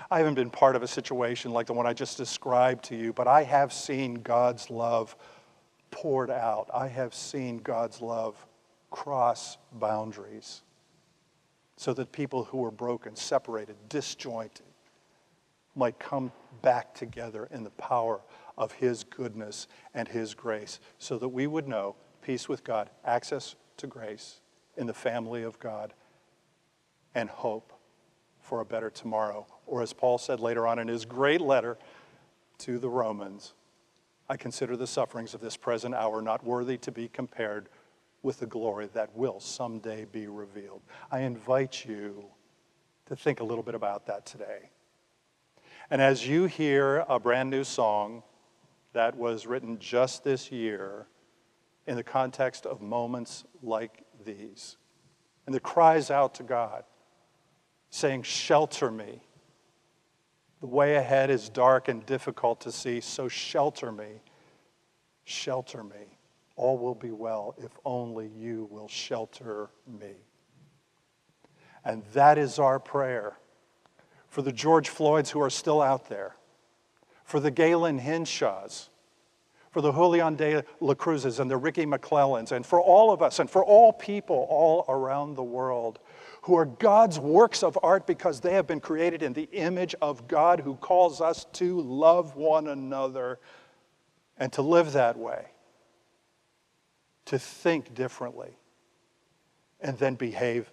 I 0.09 0.19
haven't 0.19 0.35
been 0.35 0.49
part 0.49 0.75
of 0.75 0.83
a 0.83 0.87
situation 0.87 1.51
like 1.51 1.67
the 1.67 1.73
one 1.73 1.87
I 1.87 1.93
just 1.93 2.17
described 2.17 2.85
to 2.85 2.95
you, 2.95 3.13
but 3.13 3.27
I 3.27 3.43
have 3.43 3.73
seen 3.73 4.15
God's 4.15 4.69
love 4.69 5.15
poured 5.91 6.29
out. 6.29 6.69
I 6.73 6.87
have 6.87 7.13
seen 7.13 7.57
God's 7.57 8.01
love 8.01 8.45
cross 8.91 9.57
boundaries 9.73 10.61
so 11.75 11.93
that 11.93 12.11
people 12.11 12.43
who 12.45 12.57
were 12.57 12.71
broken, 12.71 13.15
separated, 13.15 13.75
disjointed, 13.89 14.65
might 15.75 15.99
come 15.99 16.31
back 16.61 16.93
together 16.93 17.47
in 17.51 17.63
the 17.63 17.69
power 17.71 18.21
of 18.57 18.71
His 18.71 19.03
goodness 19.03 19.67
and 19.93 20.07
His 20.07 20.33
grace, 20.33 20.79
so 20.97 21.17
that 21.19 21.29
we 21.29 21.45
would 21.45 21.67
know 21.67 21.95
peace 22.21 22.49
with 22.49 22.63
God, 22.63 22.89
access 23.05 23.55
to 23.77 23.87
grace 23.87 24.41
in 24.75 24.87
the 24.87 24.93
family 24.93 25.43
of 25.43 25.59
God, 25.59 25.93
and 27.13 27.29
hope 27.29 27.73
for 28.41 28.59
a 28.59 28.65
better 28.65 28.89
tomorrow. 28.89 29.45
Or 29.67 29.81
as 29.81 29.93
Paul 29.93 30.17
said 30.17 30.39
later 30.39 30.65
on 30.65 30.79
in 30.79 30.87
his 30.87 31.05
great 31.05 31.41
letter 31.41 31.77
to 32.59 32.79
the 32.79 32.89
Romans, 32.89 33.53
I 34.29 34.37
consider 34.37 34.75
the 34.75 34.87
sufferings 34.87 35.33
of 35.33 35.41
this 35.41 35.55
present 35.55 35.93
hour 35.93 36.21
not 36.21 36.43
worthy 36.43 36.77
to 36.79 36.91
be 36.91 37.07
compared 37.07 37.69
with 38.23 38.39
the 38.39 38.45
glory 38.45 38.89
that 38.93 39.15
will 39.15 39.39
someday 39.39 40.05
be 40.05 40.27
revealed. 40.27 40.81
I 41.11 41.19
invite 41.19 41.85
you 41.85 42.25
to 43.05 43.15
think 43.15 43.39
a 43.39 43.43
little 43.43 43.63
bit 43.63 43.75
about 43.75 44.07
that 44.07 44.25
today. 44.25 44.69
And 45.89 46.01
as 46.01 46.27
you 46.27 46.45
hear 46.45 47.05
a 47.07 47.19
brand 47.19 47.49
new 47.49 47.63
song 47.63 48.23
that 48.93 49.15
was 49.15 49.45
written 49.45 49.79
just 49.79 50.23
this 50.23 50.51
year 50.51 51.07
in 51.85 51.95
the 51.95 52.03
context 52.03 52.65
of 52.65 52.81
moments 52.81 53.45
like 53.63 54.03
these, 54.25 54.75
and 55.45 55.55
that 55.55 55.63
cries 55.63 56.11
out 56.11 56.35
to 56.35 56.43
God, 56.43 56.83
saying, 57.89 58.23
Shelter 58.23 58.91
me. 58.91 59.21
The 60.59 60.67
way 60.67 60.95
ahead 60.95 61.29
is 61.29 61.49
dark 61.49 61.87
and 61.87 62.05
difficult 62.05 62.61
to 62.61 62.71
see, 62.71 62.99
so 62.99 63.27
shelter 63.27 63.91
me. 63.91 64.21
Shelter 65.23 65.83
me. 65.83 66.17
All 66.55 66.77
will 66.77 66.95
be 66.95 67.11
well 67.11 67.55
if 67.59 67.71
only 67.85 68.27
you 68.27 68.67
will 68.71 68.87
shelter 68.87 69.69
me. 69.85 70.15
And 71.85 72.03
that 72.13 72.37
is 72.37 72.57
our 72.57 72.79
prayer 72.79 73.37
for 74.29 74.41
the 74.41 74.51
George 74.51 74.89
Floyds 74.89 75.29
who 75.29 75.41
are 75.41 75.49
still 75.49 75.81
out 75.81 76.09
there, 76.09 76.35
for 77.23 77.39
the 77.39 77.51
Galen 77.51 77.99
Hinshaws, 77.99 78.89
for 79.71 79.81
the 79.81 79.91
Julian 79.91 80.35
de 80.35 80.63
la 80.79 80.95
Cruzes 80.95 81.39
and 81.39 81.49
the 81.49 81.57
Ricky 81.57 81.85
McClellans, 81.85 82.51
and 82.51 82.65
for 82.65 82.81
all 82.81 83.11
of 83.11 83.21
us 83.21 83.39
and 83.39 83.49
for 83.49 83.63
all 83.63 83.93
people 83.93 84.47
all 84.49 84.85
around 84.89 85.35
the 85.35 85.43
world 85.43 85.99
who 86.47 86.55
are 86.55 86.65
God's 86.65 87.19
works 87.19 87.61
of 87.61 87.77
art 87.83 88.07
because 88.07 88.39
they 88.39 88.53
have 88.53 88.65
been 88.65 88.79
created 88.79 89.21
in 89.21 89.33
the 89.33 89.49
image 89.51 89.93
of 90.01 90.29
God 90.29 90.61
who 90.61 90.75
calls 90.75 91.19
us 91.19 91.45
to 91.53 91.81
love 91.81 92.37
one 92.37 92.67
another 92.67 93.37
and 94.37 94.51
to 94.53 94.61
live 94.61 94.93
that 94.93 95.17
way 95.17 95.47
to 97.25 97.37
think 97.37 97.93
differently 97.93 98.57
and 99.81 99.97
then 99.99 100.15
behave 100.15 100.71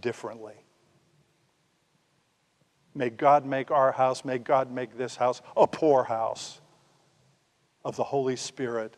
differently. 0.00 0.54
May 2.92 3.10
God 3.10 3.46
make 3.46 3.70
our 3.70 3.92
house, 3.92 4.24
may 4.24 4.38
God 4.38 4.72
make 4.72 4.98
this 4.98 5.14
house 5.14 5.40
a 5.56 5.68
poor 5.68 6.02
house 6.02 6.60
of 7.84 7.94
the 7.94 8.02
Holy 8.02 8.34
Spirit, 8.34 8.96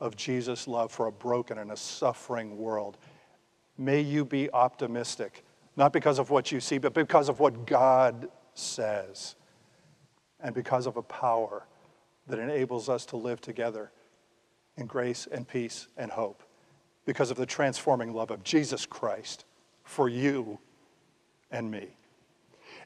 of 0.00 0.16
Jesus' 0.16 0.66
love 0.66 0.90
for 0.90 1.06
a 1.06 1.12
broken 1.12 1.58
and 1.58 1.70
a 1.70 1.76
suffering 1.76 2.56
world. 2.56 2.96
May 3.76 4.00
you 4.00 4.24
be 4.24 4.50
optimistic, 4.52 5.44
not 5.76 5.92
because 5.92 6.18
of 6.18 6.30
what 6.30 6.52
you 6.52 6.60
see, 6.60 6.78
but 6.78 6.94
because 6.94 7.28
of 7.28 7.40
what 7.40 7.66
God 7.66 8.28
says, 8.54 9.34
and 10.40 10.54
because 10.54 10.86
of 10.86 10.96
a 10.96 11.02
power 11.02 11.66
that 12.26 12.38
enables 12.38 12.88
us 12.88 13.04
to 13.06 13.16
live 13.16 13.40
together 13.40 13.90
in 14.76 14.86
grace 14.86 15.26
and 15.30 15.46
peace 15.46 15.88
and 15.96 16.10
hope 16.10 16.42
because 17.04 17.30
of 17.30 17.36
the 17.36 17.46
transforming 17.46 18.12
love 18.12 18.30
of 18.30 18.42
Jesus 18.44 18.86
Christ 18.86 19.44
for 19.82 20.08
you 20.08 20.58
and 21.50 21.70
me. 21.70 21.96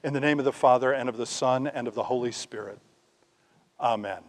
In 0.04 0.12
the 0.12 0.20
name 0.20 0.38
of 0.38 0.44
the 0.44 0.52
Father, 0.52 0.92
and 0.92 1.08
of 1.08 1.16
the 1.16 1.26
Son, 1.26 1.66
and 1.66 1.88
of 1.88 1.94
the 1.94 2.04
Holy 2.04 2.32
Spirit. 2.32 2.78
Amen. 3.80 4.22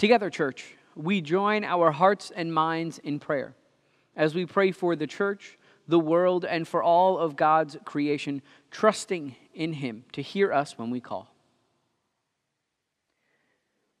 Together, 0.00 0.30
church, 0.30 0.76
we 0.96 1.20
join 1.20 1.62
our 1.62 1.90
hearts 1.90 2.32
and 2.34 2.54
minds 2.54 2.98
in 3.00 3.18
prayer 3.18 3.54
as 4.16 4.34
we 4.34 4.46
pray 4.46 4.72
for 4.72 4.96
the 4.96 5.06
church, 5.06 5.58
the 5.86 5.98
world, 5.98 6.42
and 6.42 6.66
for 6.66 6.82
all 6.82 7.18
of 7.18 7.36
God's 7.36 7.76
creation, 7.84 8.40
trusting 8.70 9.36
in 9.52 9.74
Him 9.74 10.04
to 10.12 10.22
hear 10.22 10.54
us 10.54 10.78
when 10.78 10.88
we 10.88 11.00
call. 11.00 11.34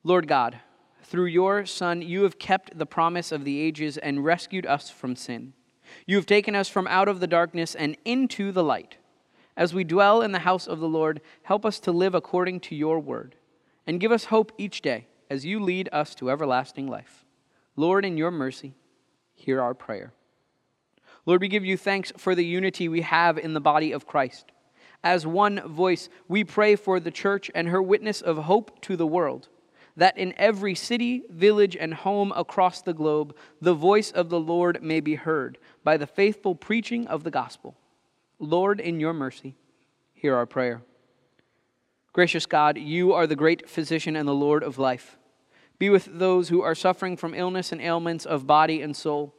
Lord 0.02 0.26
God, 0.26 0.60
through 1.02 1.26
your 1.26 1.66
Son, 1.66 2.00
you 2.00 2.22
have 2.22 2.38
kept 2.38 2.78
the 2.78 2.86
promise 2.86 3.30
of 3.30 3.44
the 3.44 3.60
ages 3.60 3.98
and 3.98 4.24
rescued 4.24 4.64
us 4.64 4.88
from 4.88 5.14
sin. 5.14 5.52
You 6.06 6.16
have 6.16 6.24
taken 6.24 6.54
us 6.54 6.70
from 6.70 6.86
out 6.86 7.08
of 7.08 7.20
the 7.20 7.26
darkness 7.26 7.74
and 7.74 7.98
into 8.06 8.52
the 8.52 8.64
light. 8.64 8.96
As 9.54 9.74
we 9.74 9.84
dwell 9.84 10.22
in 10.22 10.32
the 10.32 10.38
house 10.38 10.66
of 10.66 10.80
the 10.80 10.88
Lord, 10.88 11.20
help 11.42 11.66
us 11.66 11.78
to 11.80 11.92
live 11.92 12.14
according 12.14 12.60
to 12.60 12.74
your 12.74 12.98
word, 13.00 13.36
and 13.86 14.00
give 14.00 14.12
us 14.12 14.24
hope 14.24 14.50
each 14.56 14.80
day 14.80 15.06
as 15.30 15.46
you 15.46 15.60
lead 15.60 15.88
us 15.92 16.14
to 16.16 16.30
everlasting 16.30 16.88
life. 16.88 17.24
Lord, 17.76 18.04
in 18.04 18.18
your 18.18 18.32
mercy, 18.32 18.74
hear 19.32 19.62
our 19.62 19.72
prayer. 19.72 20.12
Lord, 21.24 21.40
we 21.40 21.48
give 21.48 21.64
you 21.64 21.76
thanks 21.76 22.12
for 22.16 22.34
the 22.34 22.44
unity 22.44 22.88
we 22.88 23.02
have 23.02 23.38
in 23.38 23.54
the 23.54 23.60
body 23.60 23.92
of 23.92 24.06
Christ. 24.06 24.50
As 25.04 25.26
one 25.26 25.60
voice, 25.66 26.08
we 26.28 26.44
pray 26.44 26.76
for 26.76 26.98
the 26.98 27.10
church 27.10 27.50
and 27.54 27.68
her 27.68 27.80
witness 27.80 28.20
of 28.20 28.36
hope 28.36 28.82
to 28.82 28.96
the 28.96 29.06
world, 29.06 29.48
that 29.96 30.18
in 30.18 30.34
every 30.36 30.74
city, 30.74 31.22
village, 31.30 31.76
and 31.76 31.94
home 31.94 32.32
across 32.34 32.82
the 32.82 32.92
globe, 32.92 33.34
the 33.60 33.74
voice 33.74 34.10
of 34.10 34.28
the 34.28 34.40
Lord 34.40 34.82
may 34.82 35.00
be 35.00 35.14
heard 35.14 35.58
by 35.84 35.96
the 35.96 36.06
faithful 36.06 36.54
preaching 36.54 37.06
of 37.06 37.22
the 37.22 37.30
gospel. 37.30 37.76
Lord, 38.38 38.80
in 38.80 38.98
your 38.98 39.12
mercy, 39.12 39.54
hear 40.12 40.34
our 40.34 40.46
prayer. 40.46 40.82
Gracious 42.12 42.46
God, 42.46 42.76
you 42.76 43.12
are 43.12 43.26
the 43.26 43.36
great 43.36 43.68
physician 43.68 44.16
and 44.16 44.26
the 44.26 44.34
Lord 44.34 44.64
of 44.64 44.78
life. 44.78 45.16
Be 45.80 45.88
with 45.88 46.18
those 46.18 46.50
who 46.50 46.60
are 46.60 46.74
suffering 46.74 47.16
from 47.16 47.34
illness 47.34 47.72
and 47.72 47.80
ailments 47.80 48.26
of 48.26 48.46
body 48.46 48.82
and 48.82 48.94
soul. 48.94 49.34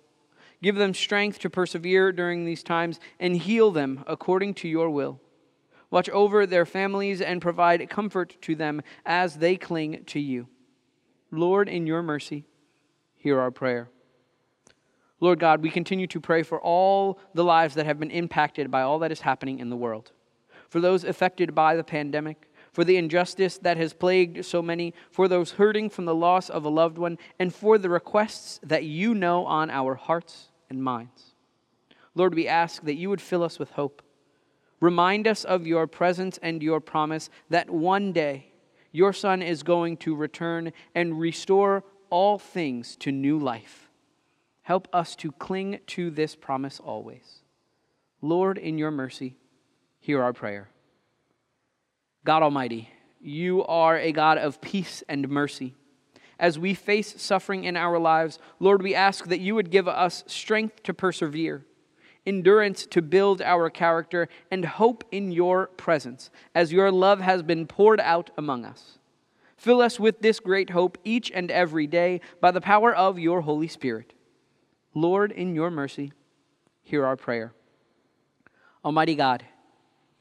Give 0.63 0.75
them 0.75 0.95
strength 0.95 1.37
to 1.39 1.51
persevere 1.51 2.11
during 2.11 2.45
these 2.45 2.63
times 2.63 2.99
and 3.19 3.37
heal 3.37 3.69
them 3.69 4.03
according 4.07 4.55
to 4.55 4.67
your 4.67 4.89
will. 4.89 5.21
Watch 5.91 6.09
over 6.09 6.47
their 6.47 6.65
families 6.65 7.21
and 7.21 7.43
provide 7.43 7.87
comfort 7.91 8.37
to 8.41 8.55
them 8.55 8.81
as 9.05 9.35
they 9.35 9.55
cling 9.55 10.03
to 10.07 10.19
you. 10.19 10.47
Lord, 11.29 11.69
in 11.69 11.85
your 11.85 12.01
mercy, 12.01 12.45
hear 13.17 13.39
our 13.39 13.51
prayer. 13.51 13.89
Lord 15.19 15.39
God, 15.39 15.61
we 15.61 15.69
continue 15.69 16.07
to 16.07 16.19
pray 16.19 16.41
for 16.41 16.59
all 16.59 17.19
the 17.35 17.43
lives 17.43 17.75
that 17.75 17.85
have 17.85 17.99
been 17.99 18.09
impacted 18.09 18.71
by 18.71 18.81
all 18.81 18.97
that 18.99 19.11
is 19.11 19.21
happening 19.21 19.59
in 19.59 19.69
the 19.69 19.77
world, 19.77 20.11
for 20.69 20.79
those 20.79 21.03
affected 21.03 21.53
by 21.53 21.75
the 21.75 21.83
pandemic 21.83 22.50
for 22.71 22.83
the 22.83 22.97
injustice 22.97 23.57
that 23.57 23.77
has 23.77 23.93
plagued 23.93 24.45
so 24.45 24.61
many, 24.61 24.93
for 25.09 25.27
those 25.27 25.51
hurting 25.51 25.89
from 25.89 26.05
the 26.05 26.15
loss 26.15 26.49
of 26.49 26.63
a 26.63 26.69
loved 26.69 26.97
one, 26.97 27.17
and 27.37 27.53
for 27.53 27.77
the 27.77 27.89
requests 27.89 28.59
that 28.63 28.83
you 28.83 29.13
know 29.13 29.45
on 29.45 29.69
our 29.69 29.95
hearts 29.95 30.49
and 30.69 30.83
minds. 30.83 31.35
Lord, 32.15 32.33
we 32.33 32.47
ask 32.47 32.83
that 32.83 32.95
you 32.95 33.09
would 33.09 33.21
fill 33.21 33.43
us 33.43 33.59
with 33.59 33.71
hope. 33.71 34.01
Remind 34.79 35.27
us 35.27 35.43
of 35.43 35.67
your 35.67 35.85
presence 35.85 36.39
and 36.41 36.63
your 36.63 36.79
promise 36.79 37.29
that 37.49 37.69
one 37.69 38.11
day 38.11 38.51
your 38.91 39.13
Son 39.13 39.41
is 39.41 39.63
going 39.63 39.97
to 39.97 40.15
return 40.15 40.71
and 40.95 41.19
restore 41.19 41.83
all 42.09 42.37
things 42.37 42.95
to 42.97 43.11
new 43.11 43.37
life. 43.37 43.89
Help 44.63 44.87
us 44.93 45.15
to 45.17 45.31
cling 45.33 45.79
to 45.87 46.09
this 46.09 46.35
promise 46.35 46.79
always. 46.79 47.41
Lord, 48.21 48.57
in 48.57 48.77
your 48.77 48.91
mercy, 48.91 49.35
hear 49.99 50.21
our 50.21 50.33
prayer. 50.33 50.69
God 52.23 52.43
Almighty, 52.43 52.89
you 53.19 53.63
are 53.65 53.97
a 53.97 54.11
God 54.11 54.37
of 54.37 54.61
peace 54.61 55.03
and 55.09 55.27
mercy. 55.27 55.73
As 56.39 56.59
we 56.59 56.73
face 56.73 57.21
suffering 57.21 57.63
in 57.63 57.75
our 57.75 57.99
lives, 57.99 58.39
Lord, 58.59 58.81
we 58.81 58.95
ask 58.95 59.25
that 59.27 59.39
you 59.39 59.55
would 59.55 59.71
give 59.71 59.87
us 59.87 60.23
strength 60.27 60.83
to 60.83 60.93
persevere, 60.93 61.65
endurance 62.25 62.85
to 62.87 63.01
build 63.01 63.41
our 63.41 63.69
character, 63.69 64.27
and 64.51 64.65
hope 64.65 65.03
in 65.11 65.31
your 65.31 65.67
presence 65.67 66.29
as 66.53 66.71
your 66.71 66.91
love 66.91 67.21
has 67.21 67.41
been 67.43 67.65
poured 67.67 67.99
out 67.99 68.29
among 68.37 68.65
us. 68.65 68.99
Fill 69.57 69.81
us 69.81 69.99
with 69.99 70.21
this 70.21 70.39
great 70.39 70.71
hope 70.71 70.97
each 71.03 71.31
and 71.31 71.51
every 71.51 71.85
day 71.85 72.21
by 72.39 72.51
the 72.51 72.61
power 72.61 72.93
of 72.93 73.19
your 73.19 73.41
Holy 73.41 73.67
Spirit. 73.67 74.13
Lord, 74.93 75.31
in 75.31 75.55
your 75.55 75.69
mercy, 75.69 76.11
hear 76.83 77.05
our 77.05 77.15
prayer. 77.15 77.53
Almighty 78.83 79.13
God, 79.15 79.45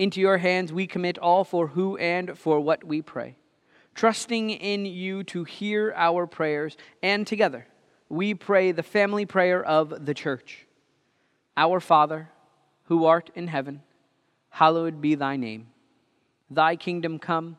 into 0.01 0.19
your 0.19 0.39
hands 0.39 0.73
we 0.73 0.87
commit 0.87 1.19
all 1.19 1.45
for 1.45 1.67
who 1.67 1.95
and 1.99 2.37
for 2.39 2.59
what 2.59 2.83
we 2.83 3.03
pray, 3.03 3.37
trusting 3.95 4.49
in 4.49 4.87
you 4.87 5.23
to 5.23 5.45
hear 5.45 5.93
our 5.95 6.27
prayers, 6.27 6.79
and 7.03 7.27
together 7.27 7.67
we 8.09 8.33
pray 8.33 8.73
the 8.73 8.83
family 8.83 9.27
prayer 9.27 9.63
of 9.63 10.07
the 10.07 10.15
church. 10.15 10.67
Our 11.55 11.81
Father, 11.81 12.31
who 12.85 13.05
art 13.05 13.29
in 13.35 13.49
heaven, 13.49 13.83
hallowed 14.49 15.03
be 15.03 15.17
thy 15.17 15.37
name. 15.37 15.67
Thy 16.49 16.77
kingdom 16.77 17.19
come, 17.19 17.59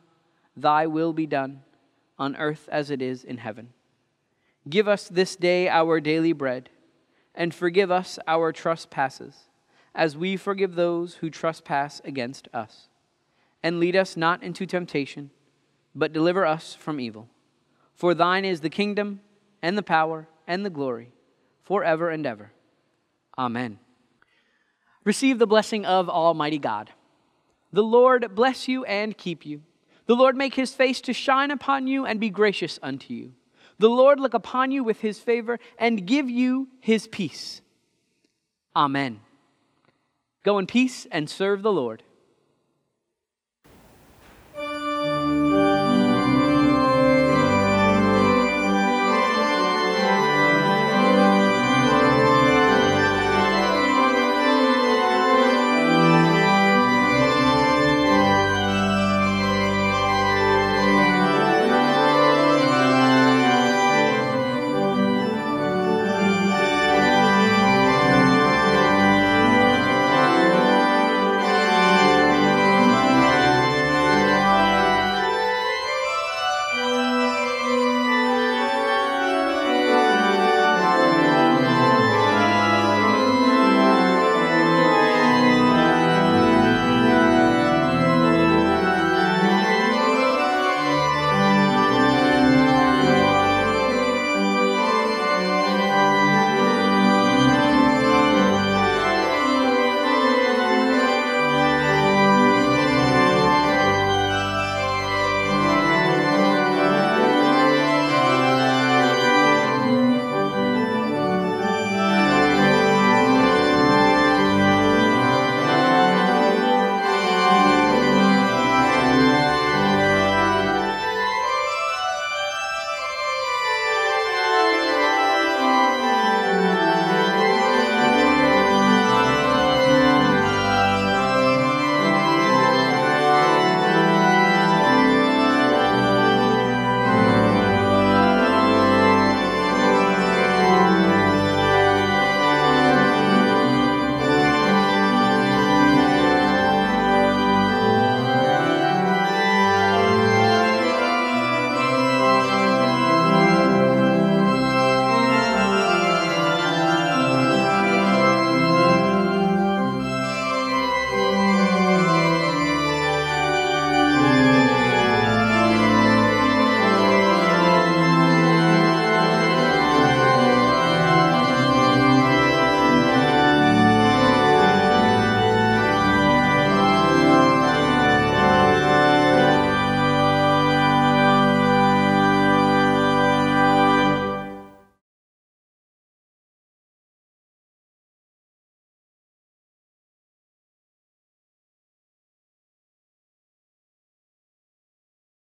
thy 0.56 0.88
will 0.88 1.12
be 1.12 1.26
done, 1.26 1.62
on 2.18 2.34
earth 2.34 2.68
as 2.72 2.90
it 2.90 3.00
is 3.00 3.22
in 3.22 3.38
heaven. 3.38 3.68
Give 4.68 4.88
us 4.88 5.06
this 5.06 5.36
day 5.36 5.68
our 5.68 6.00
daily 6.00 6.32
bread, 6.32 6.70
and 7.36 7.54
forgive 7.54 7.92
us 7.92 8.18
our 8.26 8.50
trespasses 8.50 9.44
as 9.94 10.16
we 10.16 10.36
forgive 10.36 10.74
those 10.74 11.16
who 11.16 11.30
trespass 11.30 12.00
against 12.04 12.48
us. 12.52 12.88
And 13.62 13.78
lead 13.78 13.94
us 13.94 14.16
not 14.16 14.42
into 14.42 14.66
temptation, 14.66 15.30
but 15.94 16.12
deliver 16.12 16.44
us 16.44 16.74
from 16.74 16.98
evil. 16.98 17.28
For 17.94 18.14
thine 18.14 18.44
is 18.44 18.60
the 18.60 18.70
kingdom, 18.70 19.20
and 19.60 19.78
the 19.78 19.82
power, 19.82 20.26
and 20.46 20.64
the 20.64 20.70
glory, 20.70 21.12
forever 21.62 22.10
and 22.10 22.26
ever. 22.26 22.52
Amen. 23.38 23.78
Receive 25.04 25.38
the 25.38 25.46
blessing 25.46 25.84
of 25.84 26.08
Almighty 26.08 26.58
God. 26.58 26.90
The 27.72 27.82
Lord 27.82 28.34
bless 28.34 28.68
you 28.68 28.84
and 28.84 29.16
keep 29.16 29.46
you. 29.46 29.62
The 30.06 30.16
Lord 30.16 30.36
make 30.36 30.54
his 30.54 30.74
face 30.74 31.00
to 31.02 31.12
shine 31.12 31.50
upon 31.50 31.86
you 31.86 32.04
and 32.04 32.18
be 32.20 32.30
gracious 32.30 32.78
unto 32.82 33.14
you. 33.14 33.32
The 33.78 33.88
Lord 33.88 34.20
look 34.20 34.34
upon 34.34 34.70
you 34.70 34.84
with 34.84 35.00
his 35.00 35.18
favor 35.18 35.58
and 35.78 36.06
give 36.06 36.28
you 36.28 36.68
his 36.80 37.06
peace. 37.06 37.62
Amen. 38.76 39.20
Go 40.42 40.58
in 40.58 40.66
peace 40.66 41.06
and 41.10 41.30
serve 41.30 41.62
the 41.62 41.72
Lord. 41.72 42.02